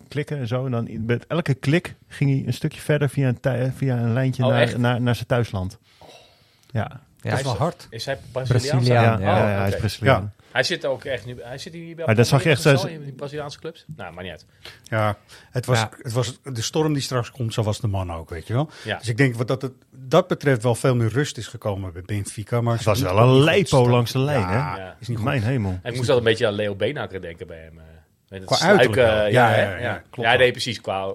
[0.08, 0.64] klikken en zo.
[0.64, 4.42] En dan met elke klik ging hij een stukje verder via een, via een lijntje
[4.44, 5.78] Oh, naar, naar, naar zijn thuisland.
[6.70, 7.00] Ja.
[7.20, 7.86] Ja, dat is wel hard.
[7.90, 8.18] Is hij?
[8.32, 9.38] Braziliaan, Ja, ja.
[9.50, 9.76] ja, hij is.
[9.76, 10.32] Braziliaan.
[10.54, 11.36] Hij zit ook echt nu.
[11.42, 12.06] Hij zit hier bij.
[12.06, 13.84] Maar dat zag je echt zo in die Braziliaanse clubs.
[13.96, 14.46] Nou, maar niet uit.
[14.84, 15.16] Ja,
[15.50, 15.90] het was, Ja.
[16.02, 18.70] het was de storm die straks komt, zo was de man ook, weet je wel.
[18.84, 18.98] Ja.
[18.98, 22.02] Dus ik denk wat dat het dat betreft wel veel meer rust is gekomen bij
[22.02, 22.60] Benfica.
[22.60, 23.88] Maar Het was wel een lepo staan.
[23.90, 24.80] langs de lijn, Ja, hè?
[24.82, 24.96] Ja.
[25.00, 25.26] is niet goed.
[25.26, 25.70] Mijn hemel.
[25.70, 27.78] En ik moest altijd een beetje aan Leo Beenhakker denken bij hem.
[27.78, 27.84] eh,
[28.28, 30.02] het Qua uiterlijk Ja, ja, ja, ja, ja.
[30.10, 30.80] klopt Ja, nee, precies.
[30.80, 31.12] Qua eh,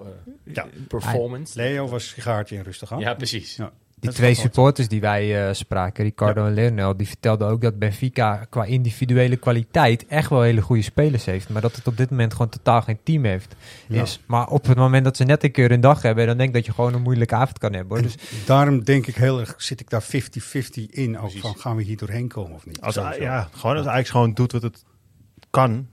[0.54, 0.66] Ja.
[0.88, 1.56] performance.
[1.56, 2.98] Leo was sigaartje en rustig aan.
[3.00, 3.56] Ja, precies.
[3.56, 3.70] Ja.
[4.00, 7.78] Die Dat twee supporters die wij eh, spraken, Ricardo en Lionel, die vertelden ook dat
[7.78, 11.48] Benfica qua individuele kwaliteit echt wel hele goede spelers heeft.
[11.48, 13.54] Maar dat het op dit moment gewoon totaal geen team heeft.
[13.88, 14.02] Ja.
[14.02, 14.20] Is.
[14.26, 16.54] Maar op het moment dat ze net een keer een dag hebben, dan denk ik
[16.54, 17.96] dat je gewoon een moeilijke avond kan hebben.
[17.96, 18.02] Hoor.
[18.06, 20.06] Dus Daarom denk ik heel erg, zit ik daar 50-50
[20.90, 21.14] in.
[21.16, 21.40] Ook Precies.
[21.40, 22.80] van, gaan we hier doorheen komen of niet?
[22.80, 24.84] Als, ja, gewoon als Ajax gewoon doet wat het
[25.50, 25.86] kan,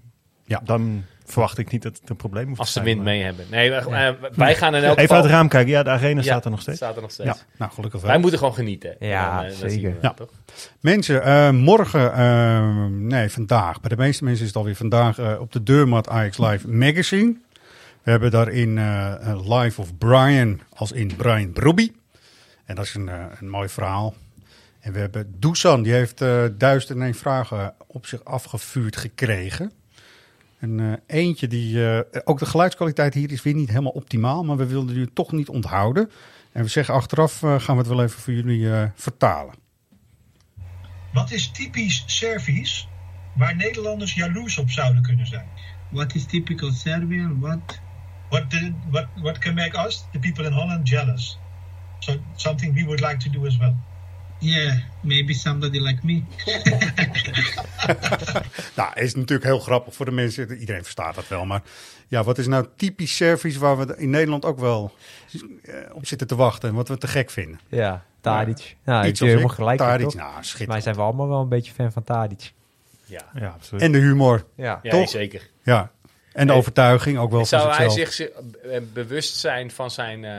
[0.45, 0.61] Ja.
[0.63, 2.93] dan verwacht ik niet dat het een probleem hoeft Als te ze zijn.
[2.95, 3.45] wind maar- mee hebben.
[3.51, 5.15] Nee, wij, eh, wij gaan in elk Even geval...
[5.15, 5.71] uit het raam kijken.
[5.71, 6.77] Ja, de arena Ja, staat er nog steeds.
[6.77, 7.29] Staat er nog steeds.
[7.29, 8.09] Ja, nou gelukkig wel.
[8.09, 8.95] Wij moeten gewoon genieten.
[8.99, 9.89] Ja, En eh, dat zeker.
[9.91, 10.13] we, Ja.
[10.13, 10.29] toch?
[10.79, 15.63] Mensen, eh, morgen, nee vandaag, bij de meeste mensen is het alweer vandaag op de
[15.63, 17.35] deurmat Ajax Live Magazine.
[18.03, 21.91] We hebben daarin eh, een Live of Brian als in Brian Brobby.
[22.65, 23.09] En dat is een,
[23.39, 24.13] een mooi verhaal.
[24.79, 29.71] En we hebben Dusan, die heeft eh duizend en één vragen op zich afgevuurd gekregen.
[30.59, 34.57] En eh, eentje die, eh, ook de geluidskwaliteit hier is weer niet helemaal optimaal, maar
[34.57, 36.09] we wilden u toch niet onthouden.
[36.57, 39.55] En we zeggen achteraf eh, gaan we het wel even voor jullie eh, vertalen.
[41.13, 42.87] Wat is typisch Servisch
[43.35, 45.47] waar Nederlanders jaloers op zouden kunnen zijn?
[45.89, 47.39] What is typical Serbian?
[47.39, 47.79] What?
[48.29, 48.43] What,
[48.89, 51.39] what, what can make us, the people in Holland, jealous?
[51.99, 53.75] So something we would like to do as well.
[54.39, 56.21] Yeah, maybe somebody like me.
[58.75, 60.57] Nou, is natuurlijk heel grappig voor de mensen.
[60.57, 61.45] Iedereen verstaat dat wel.
[61.45, 61.61] Maar
[62.07, 64.93] ja, wat is nou typisch service waar we in Nederland ook wel
[65.61, 67.59] eh, op zitten te wachten en wat we te gek vinden?
[67.69, 68.75] ja, Tadic.
[68.83, 69.77] Nou, ik Iets heb als helemaal gelijk.
[69.77, 70.69] Tadic, nou, schitterend.
[70.71, 72.53] Wij zijn we allemaal wel een beetje fan van Tadic.
[73.05, 73.81] Ja, Ja, absoluut.
[73.83, 74.45] En de humor.
[74.55, 74.79] Ja.
[74.83, 75.09] ja Toch?
[75.09, 75.49] zeker.
[75.63, 75.91] Ja.
[76.33, 78.13] En de overtuiging ook wel van Zou hij zichzelf.
[78.13, 78.29] zich
[78.71, 80.25] eh, bewust zijn van zijn...
[80.25, 80.31] eh,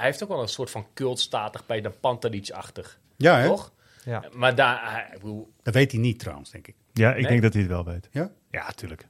[0.00, 2.98] hij heeft ook wel een soort van cultstatig bij de Pantelic-achtig.
[3.16, 3.46] Ja, hè?
[3.46, 3.72] Toch?
[4.04, 4.24] Ja.
[4.32, 4.92] Maar daar...
[4.92, 6.74] hij- ik bedoel, Dat weet hij niet trouwens, denk ik.
[6.92, 7.26] Ja, ik Nee?
[7.26, 8.08] denk dat hij het wel weet.
[8.10, 8.30] Ja?
[8.50, 9.06] Ja, tuurlijk.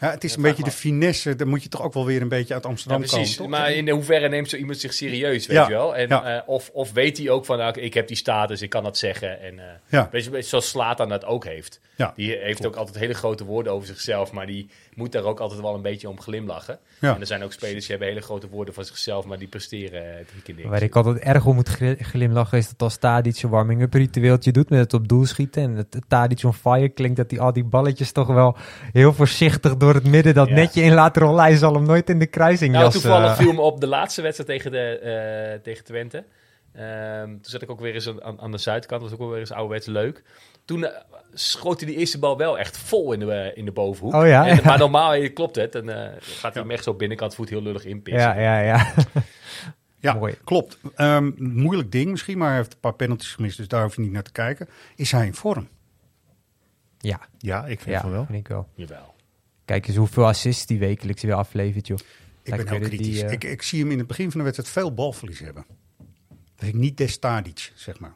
[0.00, 1.36] Ja, het is Ja, een beetje de finesse.
[1.36, 3.36] Dan moet je toch ook wel weer een beetje uit ja, Amsterdam precies.
[3.36, 3.52] komen.
[3.52, 3.60] toch?
[3.60, 5.96] maar in hoeverre neemt zo iemand zich serieus, weet Ja, je wel?
[5.96, 6.36] En, ja.
[6.36, 8.98] eh, of, of weet hij ook van, nou, ik heb die status, ik kan dat
[8.98, 9.40] zeggen.
[9.40, 10.08] En, eh, Ja.
[10.12, 11.80] Weet je, weet je, zoals Slatan dat ook heeft.
[11.96, 15.40] Ja, Die heeft ook altijd hele grote woorden over zichzelf, maar die moet daar ook
[15.40, 16.78] altijd wel een beetje om glimlachen.
[17.00, 17.14] Ja.
[17.14, 20.02] En er zijn ook spelers die hebben hele grote woorden van zichzelf, maar die presteren
[20.18, 20.68] eh, drie keer niks.
[20.68, 21.68] Waar ik altijd erg om moet
[22.00, 25.74] glimlachen is dat als Tadic een warming-up ritueeltje doet met het op doel schieten en
[25.74, 28.56] het Tadic on fire klinkt dat hij al die balletjes toch wel
[28.92, 30.54] heel voorzichtig door het midden dat Ja.
[30.54, 31.40] netje in laat rollen.
[31.42, 33.02] Hij zal hem nooit in de kruising Nou, jassen.
[33.02, 36.24] toevallig viel me op de laatste wedstrijd tegen, de, eh, tegen Twente.
[36.72, 39.00] Ehm, toen zat ik ook weer eens aan, aan de zuidkant.
[39.00, 40.22] Dat was ook wel weer eens ouderwets leuk.
[40.64, 41.00] Toen eh,
[41.32, 44.14] schoot hij die eerste bal wel echt vol in de, eh, in de bovenhoek.
[44.14, 44.46] Oh ja?
[44.46, 45.72] En, maar normaal klopt het.
[45.72, 48.22] Dan eh, gaat hij hem echt zo binnenkant voet heel lullig inpissen.
[48.22, 48.86] Ja, ja, ja.
[50.00, 50.34] Ja, Mooi.
[50.44, 50.78] klopt.
[50.94, 54.00] Ehm, moeilijk ding misschien, maar hij heeft een paar penalties gemist, dus daar hoef je
[54.00, 54.68] niet naar te kijken.
[54.96, 55.68] Is hij in vorm?
[56.98, 58.24] Ja, Ja, ik vind ja van wel.
[58.24, 58.68] vind ik wel.
[58.74, 59.14] Jawel.
[59.68, 61.98] Kijk eens hoeveel assists die wekelijks weer aflevert, joh.
[62.42, 63.22] Ik ben heel die, kritisch.
[63.22, 65.66] eh, ik, ik zie hem in het begin van de wedstrijd veel balverlies hebben.
[66.56, 68.12] Dat ik niet des Tadic, zeg maar.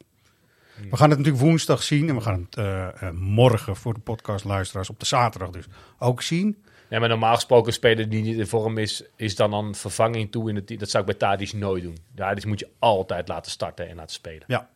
[0.91, 4.01] We gaan het natuurlijk woensdag zien en we gaan het eh, eh, morgen voor de
[4.01, 5.67] podcastluisteraars op de zaterdag dus
[5.99, 6.65] ook zien.
[6.89, 10.31] Nee, maar normaal gesproken een speler die niet in vorm is, is dan een vervanging
[10.31, 10.79] toe in het team.
[10.79, 11.97] Dat zou ik bij Tadic nooit doen.
[12.15, 14.45] Tadic moet je altijd laten starten en laten spelen.
[14.47, 14.71] Ja.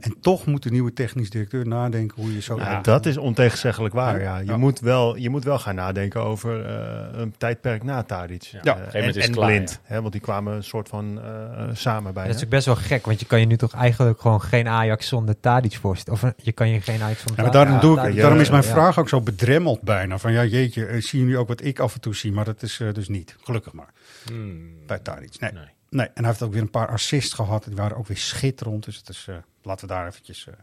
[0.00, 2.56] En toch moet de nieuwe technisch directeur nadenken hoe je zo...
[2.56, 4.20] Ja, dat is ontegenzeggelijk waar.
[4.20, 4.38] Ja.
[4.38, 4.56] Je, Ja.
[4.56, 8.42] Moet wel, je moet wel gaan nadenken over eh, een tijdperk na Tadic.
[8.62, 9.80] Ja, Eh, en, en klaar, blind.
[9.82, 12.26] Hè, want die kwamen een soort van eh, samen bij.
[12.26, 14.68] dat is ook best wel gek, want je kan je nu toch eigenlijk gewoon geen
[14.68, 16.22] Ajax zonder Tadic voorstellen.
[16.22, 18.62] Of je kan je geen Ajax zonder Tadic- daarom, doe ik, Tadic- daarom is mijn
[18.62, 18.68] ja.
[18.68, 20.18] vraag ook zo bedremmeld bijna.
[20.18, 22.32] Van ja, jeetje, eh, zien jullie ook wat ik af en toe zie?
[22.32, 23.36] Maar dat is dus niet.
[23.42, 23.90] Gelukkig maar.
[24.26, 24.70] Hmm.
[24.86, 25.40] Bij Tadic.
[25.40, 25.52] Nee.
[25.52, 25.62] Nee.
[25.90, 26.06] nee.
[26.06, 27.64] En hij heeft ook weer een paar assists gehad.
[27.64, 28.84] Die waren ook weer schitterend.
[28.84, 29.34] Dus het is, eh,
[29.66, 30.54] laten we daar eventjes eh,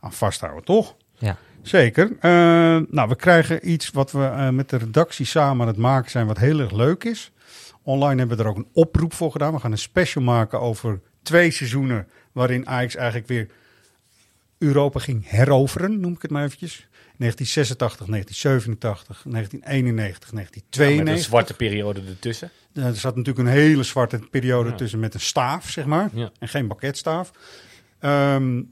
[0.00, 0.96] aan vasthouden, toch?
[1.18, 1.36] Ja.
[1.62, 2.10] Zeker.
[2.20, 2.30] Eh,
[2.90, 6.26] nou, we krijgen iets wat we eh, met de redactie samen aan het maken zijn,
[6.26, 7.32] wat heel erg leuk is.
[7.82, 9.52] Online hebben we er ook een oproep voor gedaan.
[9.52, 13.48] We gaan een special maken over twee seizoenen waarin Ajax eigenlijk weer
[14.58, 16.88] Europa ging heroveren, noem ik het maar eventjes.
[17.16, 21.14] 1986, 1987, 1991, Ja, met 1992.
[21.14, 22.50] een zwarte periode ertussen.
[22.74, 24.76] Er zat natuurlijk een hele zwarte periode Ja.
[24.76, 26.10] tussen met een staaf, zeg maar.
[26.12, 26.30] Ja.
[26.38, 27.30] En geen baketstaaf.
[28.00, 28.62] Ehm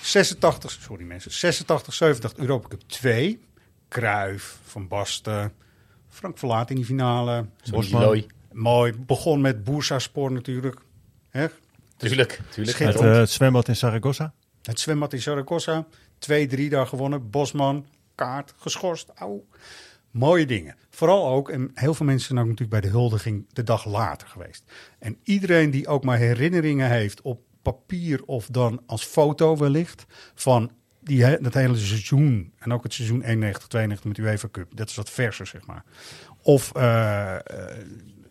[0.00, 3.40] 86, sorry mensen, 86, 87 Europa Cup 2.
[3.88, 5.52] Kruif, Van Basten,
[6.08, 7.46] Frank Verlaat in die finale.
[7.70, 8.24] Bosman.
[8.52, 8.94] Mooi.
[9.06, 10.80] Begon met Boersa-spoor natuurlijk.
[11.28, 11.46] Hè?
[11.96, 12.78] Tuurlijk, tuurlijk.
[12.78, 14.32] Het, eh, het zwembad in Zaragoza.
[14.62, 15.86] Het zwembad in Zaragoza.
[16.18, 17.30] 2-3 daar gewonnen.
[17.30, 19.08] Bosman, kaart, geschorst.
[19.14, 19.46] Auw.
[20.10, 20.76] Mooie dingen.
[20.90, 24.28] Vooral ook, en heel veel mensen zijn ook natuurlijk bij de huldiging de dag later
[24.28, 24.64] geweest.
[24.98, 30.70] En iedereen die ook maar herinneringen heeft op papier of dan als foto wellicht van
[31.00, 32.52] die, he- dat hele seizoen.
[32.58, 34.76] En ook het seizoen 91, 92 met UEFA Cup.
[34.76, 35.84] Dat is wat verser, zeg maar.
[36.42, 37.40] Of, eh, eh,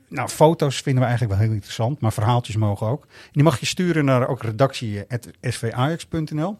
[0.08, 3.08] nou, foto's vinden we eigenlijk wel heel interessant, maar verhaaltjes mogen ook.
[3.32, 6.58] Die mag je sturen naar ook redactie.svajax.nl.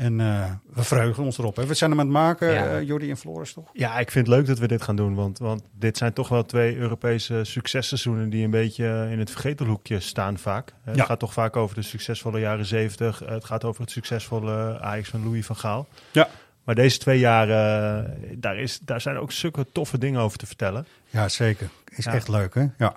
[0.00, 1.56] En eh, we verheugen ons erop.
[1.56, 1.66] Hè.
[1.66, 2.66] We zijn hem aan het maken, Ja.
[2.78, 3.68] eh, Jordi en Floris, toch?
[3.72, 5.14] Ja, ik vind het leuk dat we dit gaan doen.
[5.14, 10.00] Want, want dit zijn toch wel twee Europese successeizoenen die een beetje in het vergetelhoekje
[10.00, 10.72] staan vaak.
[10.84, 11.04] Het Ja.
[11.04, 13.18] gaat toch vaak over de succesvolle jaren zeventig.
[13.26, 15.88] Het gaat over het succesvolle Ajax van Louis van Gaal.
[16.12, 16.28] Ja.
[16.64, 20.46] Maar deze twee jaren, eh, daar, is, daar zijn ook zulke toffe dingen over te
[20.46, 20.86] vertellen.
[21.10, 21.68] Ja, zeker.
[21.88, 22.12] Is Ja.
[22.14, 22.66] echt leuk, hè?
[22.78, 22.92] Ja.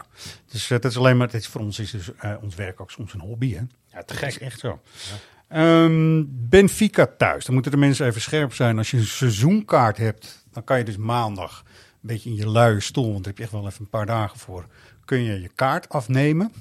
[0.51, 2.91] Dus het is alleen maar, het is, voor ons is dus, eh, ons werk ook
[2.91, 3.61] soms een hobby, hè?
[3.87, 4.27] Ja, te Dat gek.
[4.29, 4.79] is echt zo.
[5.53, 7.45] Ehm, Benfica thuis.
[7.45, 8.77] Dan moeten de mensen even scherp zijn.
[8.77, 12.79] Als je een seizoenkaart hebt, dan kan je dus maandag een beetje in je luie
[12.79, 14.65] stoel, want daar heb je echt wel even een paar dagen voor,
[15.05, 16.53] kun je je kaart afnemen.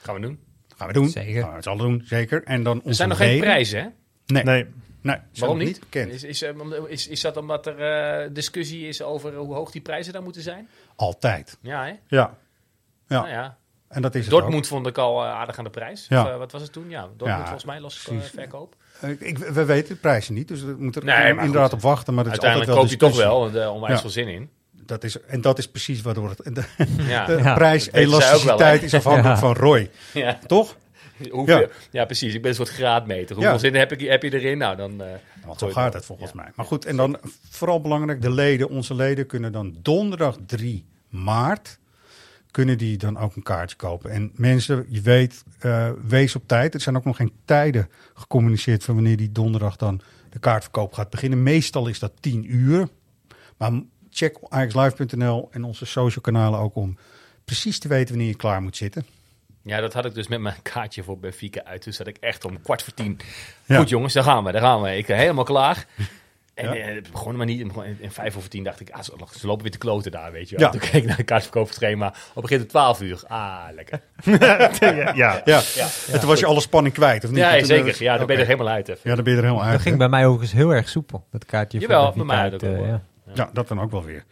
[0.00, 0.38] Gaan we doen.
[0.76, 1.08] Gaan we doen.
[1.08, 1.42] Zeker.
[1.42, 2.42] Gaan we het al doen, zeker.
[2.44, 3.88] En dan Er zijn nog geen prijzen, hè?
[4.26, 4.44] Nee.
[4.44, 4.66] Nee.
[5.00, 5.80] nee Waarom niet?
[5.80, 6.12] bekend.
[6.12, 6.54] Is, is, eh,
[6.86, 10.42] is, is dat omdat er eh, discussie is over hoe hoog die prijzen dan moeten
[10.42, 10.68] zijn?
[10.96, 11.58] Altijd.
[11.60, 11.92] Ja, hè?
[12.06, 12.38] Ja.
[13.06, 13.20] Ja.
[13.20, 13.58] Nou ja.
[13.92, 16.06] En dat is het Dortmund vond ik al eh, aardig aan de prijs.
[16.08, 16.22] Ja.
[16.22, 16.88] Of, eh, wat was het toen?
[16.88, 18.74] Ja, Dortmund Ja, volgens mij los eh, verkoop.
[19.18, 21.72] ik, we weten de prijzen niet, dus we moeten er Nee, inderdaad goed.
[21.72, 22.14] op wachten.
[22.14, 24.00] Maar dat Uiteindelijk koop je toch wel, want er onwijs Ja.
[24.00, 24.50] veel zin in.
[24.86, 26.62] Dat is, en dat is precies waardoor het, de,
[27.08, 27.26] Ja.
[27.26, 27.54] de Ja.
[27.54, 28.86] prijs Dat weten zij ook wel, elasticiteit hè?
[28.86, 29.40] is afhankelijk Ja.
[29.40, 29.90] van Roy.
[30.12, 30.38] Ja.
[30.46, 30.76] Toch?
[31.30, 31.66] Hoeveel, Ja.
[31.90, 32.04] ja.
[32.04, 32.34] precies.
[32.34, 33.34] Ik ben een soort graadmeter.
[33.34, 33.58] Hoeveel Ja.
[33.58, 34.58] zin heb, ik, heb je erin?
[34.58, 35.02] Nou, dan...
[35.02, 35.06] eh,
[35.46, 36.50] Want zo gaat het volgens mij.
[36.54, 37.18] Maar goed, en dan
[37.50, 41.78] vooral belangrijk, de leden, onze leden kunnen dan donderdag 3 maart,
[42.52, 44.10] kunnen die dan ook een kaartje kopen.
[44.10, 46.74] En mensen, je weet, eh, wees op tijd.
[46.74, 50.00] Er zijn ook nog geen tijden gecommuniceerd van wanneer die donderdag dan
[50.30, 51.42] de kaartverkoop gaat beginnen.
[51.42, 52.88] Meestal is dat 10 uur.
[53.56, 53.72] Maar
[54.10, 56.96] check axlive.nl en onze social kanalen ook om
[57.44, 59.06] precies te weten wanneer je klaar moet zitten.
[59.62, 61.84] Ja, dat had ik dus met mijn kaartje voor Benfica uit.
[61.84, 63.20] Dus zat ik echt om kwart voor tien.
[63.64, 63.78] Ja.
[63.78, 64.96] Goed jongens, daar gaan we, daar gaan we.
[64.96, 65.86] Ik ben helemaal klaar.
[66.54, 66.74] En Ja.
[66.74, 67.60] eh, het begon maar niet.
[67.60, 70.32] In, in vijf over tien dacht ik, ah, ze, ze lopen weer te kloten daar,
[70.32, 70.62] weet je Ja.
[70.62, 70.70] wel.
[70.80, 72.06] Toen keek ik naar het kaartverkoopschema.
[72.08, 73.22] Op een gegeven moment 12 uur.
[73.26, 74.00] Ah, lekker.
[74.80, 75.42] ja, ja.
[75.44, 75.88] Ja.
[76.12, 77.38] En toen was je alle spanning kwijt, of niet?
[77.38, 77.88] Ja, zeker.
[77.92, 78.88] eh, Ja, dan ben je er helemaal uit.
[78.88, 79.00] Even.
[79.10, 79.74] Ja, dan ben je er helemaal uit.
[79.74, 81.78] Dat ging bij mij overigens heel erg soepel, dat kaartje.
[81.78, 83.02] Jawel, de bij mij ook eh, ja.
[83.34, 84.24] Ja, dat dan ook wel weer.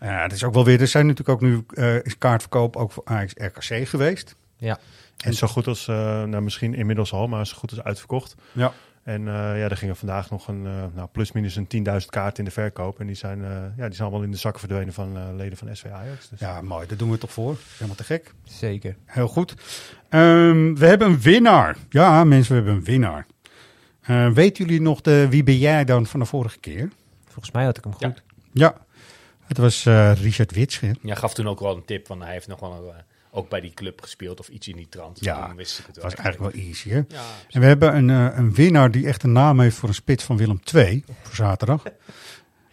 [0.00, 0.80] Ja, het is ook wel weer.
[0.80, 4.36] Er zijn natuurlijk ook nu eh, is kaartverkoop ook voor Ajax RKC geweest.
[4.56, 4.78] Ja.
[5.24, 8.34] En zo goed als, eh, nou misschien inmiddels al, maar zo goed als uitverkocht.
[8.52, 8.72] Ja.
[9.02, 12.38] En eh, ja, er gingen vandaag nog een, eh, nou, plus minus een 10.000 kaarten
[12.38, 13.00] in de verkoop.
[13.00, 15.58] En die zijn, eh, ja, die zijn allemaal in de zakken verdwenen van eh, leden
[15.58, 16.28] van SV Ajax.
[16.28, 16.40] Dus.
[16.40, 16.86] Ja, mooi.
[16.86, 17.56] Daar doen we toch voor.
[17.72, 18.34] Helemaal te gek.
[18.44, 18.96] Zeker.
[19.04, 19.54] Heel goed.
[20.08, 21.76] Ehm, we hebben een winnaar.
[21.88, 23.26] Ja, mensen, we hebben een winnaar.
[24.02, 26.90] Eh, weten jullie nog de Wie ben jij dan van de vorige keer?
[27.24, 28.22] Volgens mij had ik hem goed.
[28.52, 28.74] Ja,
[29.46, 30.94] het was eh, Richard Witsche.
[31.02, 33.02] Ja, gaf toen ook wel een tip van hij heeft nog wel eh,
[33.34, 35.18] ook bij die club gespeeld of iets in die trant.
[35.24, 36.12] Ja, Toen wist ik het dat wel.
[36.12, 36.88] was eigenlijk wel easy.
[36.90, 36.96] Hè?
[36.96, 37.20] Ja,
[37.50, 40.24] en we hebben een, eh, een winnaar die echt een naam heeft voor een spits
[40.24, 41.82] van Willem II voor zaterdag.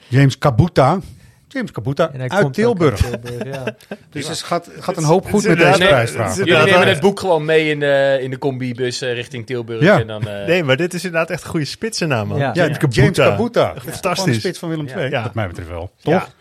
[0.08, 1.00] James Kabuta.
[1.48, 3.06] James Kabuta uit Tilburg.
[3.06, 3.76] uit Tilburg, ja.
[4.10, 6.36] dus het gaat, gaat een hoop goed met deze inderdaad- prijsvraag.
[6.38, 9.82] Jullie nemen het boek gewoon mee in de, in de combibus eh, richting Tilburg.
[9.82, 10.00] Ja.
[10.00, 12.38] En dan, eh, Nee, maar dit is inderdaad echt een goede spitsennaam, man.
[12.38, 12.52] Ja.
[12.54, 13.74] Ja, James James Kabuta.
[13.86, 14.34] Fantastisch.
[14.36, 15.10] een spits van Willem II.
[15.10, 15.24] Ja.
[15.24, 15.92] Wat mij betreft wel.
[15.98, 16.20] Ja.
[16.20, 16.36] Toch?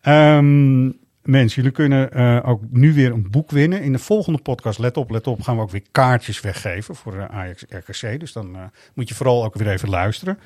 [0.00, 0.90] Ehm,
[1.28, 3.82] mensen, jullie kunnen eh, ook nu weer een boek winnen.
[3.82, 7.16] In de volgende podcast, let op, let op, gaan we ook weer kaartjes weggeven voor
[7.16, 8.20] eh, Ajax RKC.
[8.20, 8.62] Dus dan eh,
[8.94, 10.38] moet je vooral ook weer even luisteren.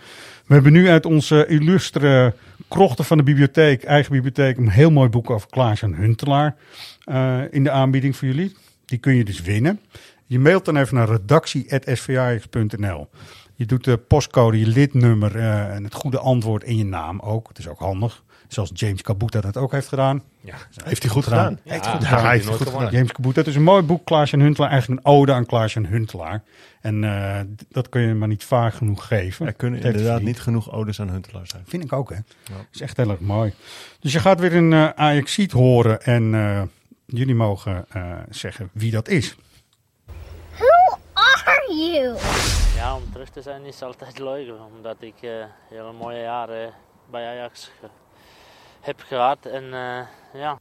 [0.47, 2.35] We hebben nu uit onze illustre
[2.69, 6.57] krochten van de bibliotheek, eigen bibliotheek, een heel mooi boek over Klaas-Jan Huntelaar
[7.05, 8.57] eh, in de aanbieding voor jullie.
[8.85, 9.81] Die kun je dus winnen.
[10.27, 13.09] Je mailt dan even naar redactie.svajax.nl.
[13.55, 17.49] Je doet de postcode, je lidnummer en het goede antwoord in je naam ook.
[17.49, 18.23] Het is ook handig.
[18.53, 20.23] Zoals James Kabuta dat ook heeft gedaan.
[20.41, 20.55] Ja.
[20.85, 21.59] Heeft hij goed gedaan?
[21.65, 22.23] Hij heeft Ja, goed ja, gedaan.
[22.25, 22.89] hij heeft Hij heeft nooit goed gewonnen.
[22.89, 23.01] gedaan.
[23.01, 23.39] James Kabuta.
[23.39, 24.71] Het is een mooi boek, Klaas en Huntelaar.
[24.71, 26.43] Eigenlijk een ode aan Klaas en Huntelaar.
[26.81, 29.47] En eh, dat kun je maar niet vaak genoeg geven.
[29.47, 31.63] Er kunnen inderdaad niet genoeg odes aan Huntelaar zijn.
[31.67, 32.17] Vind ik ook, hè.
[32.73, 33.53] is echt heel erg mooi.
[34.01, 36.63] Dus je gaat weer een eh Ajaxiet horen en eh,
[37.07, 39.37] jullie mogen eh, zeggen wie dat is.
[40.57, 42.17] Who are you?
[42.77, 45.31] Ja, om terug te zijn is altijd leuk, omdat ik eh,
[45.71, 46.71] hele mooie jaren
[47.11, 47.71] bij Ajax
[48.83, 49.47] heb gehad.
[49.47, 50.59] En eh, ja.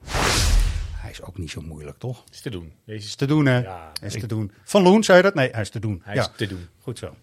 [0.95, 2.23] Hij is ook niet zo moeilijk, toch?
[2.31, 2.73] Is te doen.
[2.85, 3.57] Deze Is te doen, hè?
[3.59, 4.51] Ja, is ik- te doen.
[4.63, 5.33] Van Loen, zei je dat?
[5.33, 6.01] Nee, hij is te doen.
[6.03, 6.21] Hij ja.
[6.21, 6.67] is te doen.
[6.81, 7.15] Goed zo.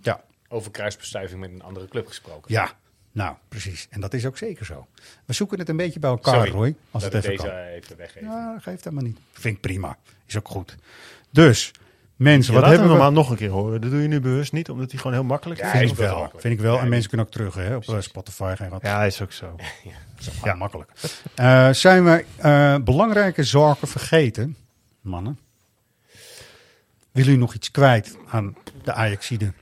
[0.00, 0.24] Ja.
[0.48, 2.52] Over kruisbestuiving met een andere club gesproken.
[2.52, 2.70] Ja,
[3.12, 3.86] nou, precies.
[3.90, 4.86] En dat is ook zeker zo.
[5.24, 6.76] We zoeken het een beetje bij elkaar, Sorry, Roy.
[6.90, 7.58] Als dat het even deze kan.
[7.58, 8.28] even weggeven.
[8.28, 9.18] Ja, dat geeft helemaal niet.
[9.32, 9.98] Vind ik prima.
[10.26, 10.76] Is ook goed.
[11.30, 11.70] Dus,
[12.22, 13.02] mensen, Je wat laat hebben we...
[13.02, 13.80] normaal nog een keer horen.
[13.80, 15.70] Dat doe je nu bewust niet, omdat hij gewoon heel makkelijk is.
[15.70, 16.30] vind ik wel.
[16.36, 16.78] Vind ik wel.
[16.78, 18.54] en mensen kunnen ook terug hè, op eh, Spotify.
[18.56, 18.82] Geen wat.
[18.82, 19.56] Ja, is ook zo.
[20.44, 20.90] Ja, makkelijk.
[21.34, 24.56] Eh, zijn we eh, belangrijke zaken vergeten,
[25.00, 25.38] mannen?
[27.12, 29.52] Willen jullie nog iets kwijt aan de Ajaxide?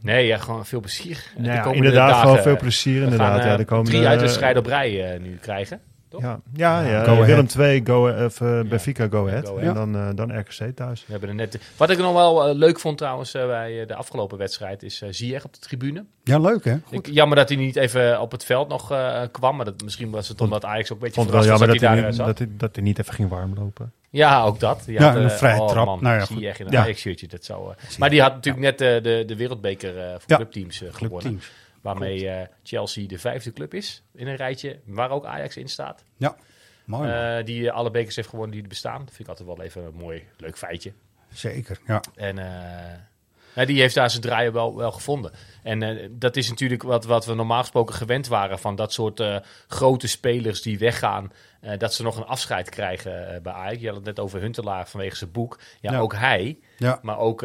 [0.00, 1.32] Nee, ja, gewoon veel plezier.
[1.36, 3.40] Nou De komende inderdaad, dagen, gewoon veel plezier, we inderdaad.
[3.40, 5.80] Gaan, Ja, de komende- drie uitwedstrijden op rij nu krijgen.
[6.14, 6.22] Toch?
[6.22, 6.40] Ja,
[6.80, 7.04] ja, ja.
[7.04, 7.48] Go Willem Ahead.
[7.48, 9.48] 2, go, of, eh, Benfica, go ahead.
[9.48, 11.04] Go En dan, eh, dan RKC thuis.
[11.06, 13.86] We hebben er net, wat ik nog wel eh, leuk vond trouwens eh, bij eh,
[13.86, 16.04] de afgelopen wedstrijd is eh Ziyech op de tribune.
[16.24, 16.76] Ja, leuk hè?
[16.90, 19.56] Ik, jammer dat hij niet even op het veld nog eh, kwam.
[19.56, 21.68] Maar dat, misschien was het omdat Ajax ook een beetje vond het wel verrast jammer
[21.68, 23.92] was dat, dat, hij, daar niet- eh, dat, hij, dat hij niet even ging warmlopen.
[24.10, 24.82] Ja, ook dat.
[24.86, 25.86] Die Ja, had, een eh, vrije oh, trap.
[25.86, 26.60] Man, Nou ja, Ziyech goed.
[26.60, 26.80] in een Ja.
[26.82, 27.26] Ajax-shirtje.
[27.28, 30.36] Dat zou, eh, maar die had natuurlijk net eh, de, de wereldbeker eh, voor Ja,
[30.36, 31.08] clubteams eh, gewonnen.
[31.20, 31.50] clubteams.
[31.84, 34.80] Waarmee eh, Chelsea de vijfde club is in een rijtje.
[34.84, 36.04] Waar ook Ajax in staat.
[36.16, 36.36] Ja,
[36.84, 37.10] mooi.
[37.10, 38.98] Eh, die eh, alle bekers heeft gewonnen die er bestaan.
[38.98, 40.92] Dat vind ik altijd wel even een mooi, leuk feitje.
[41.32, 42.02] Zeker, ja.
[42.14, 42.98] En eh,
[43.54, 45.32] nou, die heeft daar zijn draaien wel, wel gevonden.
[45.62, 49.20] En eh, dat is natuurlijk wat, wat we normaal gesproken gewend waren van dat soort
[49.20, 49.36] eh,
[49.68, 51.32] grote spelers die weggaan.
[51.60, 53.80] eh, dat ze nog een afscheid krijgen eh, bij Ajax.
[53.80, 55.58] Je had het net over Huntelaar vanwege zijn boek.
[55.80, 55.98] Ja, Ja.
[55.98, 56.58] ook hij.
[56.78, 56.98] Ja.
[57.02, 57.42] Maar ook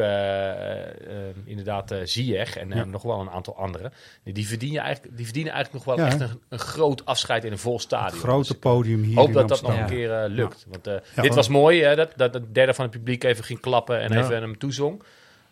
[1.45, 2.83] inderdaad eh Ziyech en Ja.
[2.83, 3.93] nog wel een aantal anderen.
[4.23, 6.11] Die verdienen eigenlijk, die verdienen eigenlijk nog wel Ja.
[6.11, 8.19] echt een, een groot afscheid in een vol stadion.
[8.19, 10.65] grote Dus podium hier hoop in dat dat nog een keer lukt.
[10.69, 11.21] Want eh, Ja.
[11.21, 14.11] dit was mooi, hè, dat, dat het derde van het publiek even ging klappen en
[14.13, 14.19] Ja.
[14.19, 15.03] even hem toezong.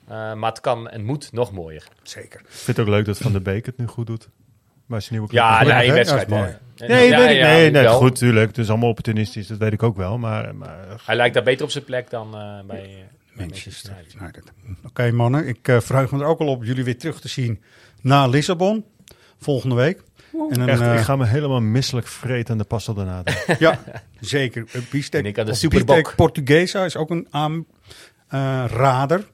[0.08, 1.88] Eh, maar het kan en moet nog mooier.
[2.04, 2.40] Zeker.
[2.40, 4.30] Ik vind het ook leuk dat Van der Beek het nu goed doet.
[4.86, 5.42] Maar zijn nieuwe club.
[5.42, 5.94] Ja, nee, hè?
[5.94, 6.58] wedstrijd, Ja, is mooi.
[6.90, 7.98] Nee, ja, weet ik, ja, nee, nee wel.
[7.98, 8.48] goed, tuurlijk.
[8.48, 10.18] Het is allemaal opportunistisch, dat weet ik ook wel.
[10.18, 14.44] Maar, maar Hij lijkt daar beter op zijn plek dan eh, bij eh, Manchester United.
[14.86, 17.62] Oké mannen, ik eh verheug me er ook al op jullie weer terug te zien
[18.02, 18.86] na Lissabon.
[19.40, 20.04] Volgende week.
[20.50, 23.34] En dan, echt, eh, ik ga me helemaal misselijk vreten aan de Passo Donata.
[23.60, 23.80] Ja,
[24.20, 24.66] zeker.
[24.76, 26.14] Uh, Biefstek, En ik aan de of Superbok.
[26.16, 27.28] Portuguesa is ook een
[28.30, 29.28] aanrader.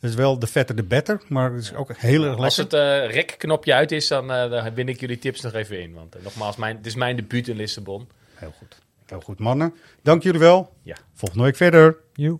[0.00, 2.78] Is wel de vetter de better, maar het is ook heel erg Als lekker.
[2.78, 5.92] het eh rekknopje uit is, dan, eh, dan win ik jullie tips nog even in.
[5.92, 8.08] Want eh, nogmaals, mijn, het is mijn debuut in Lissabon.
[8.34, 8.78] Heel goed.
[9.06, 9.74] Heel goed, mannen.
[10.02, 10.72] Dank jullie wel.
[10.82, 10.96] Ja.
[11.14, 11.96] Volgende week verder.
[12.14, 12.38] Joe.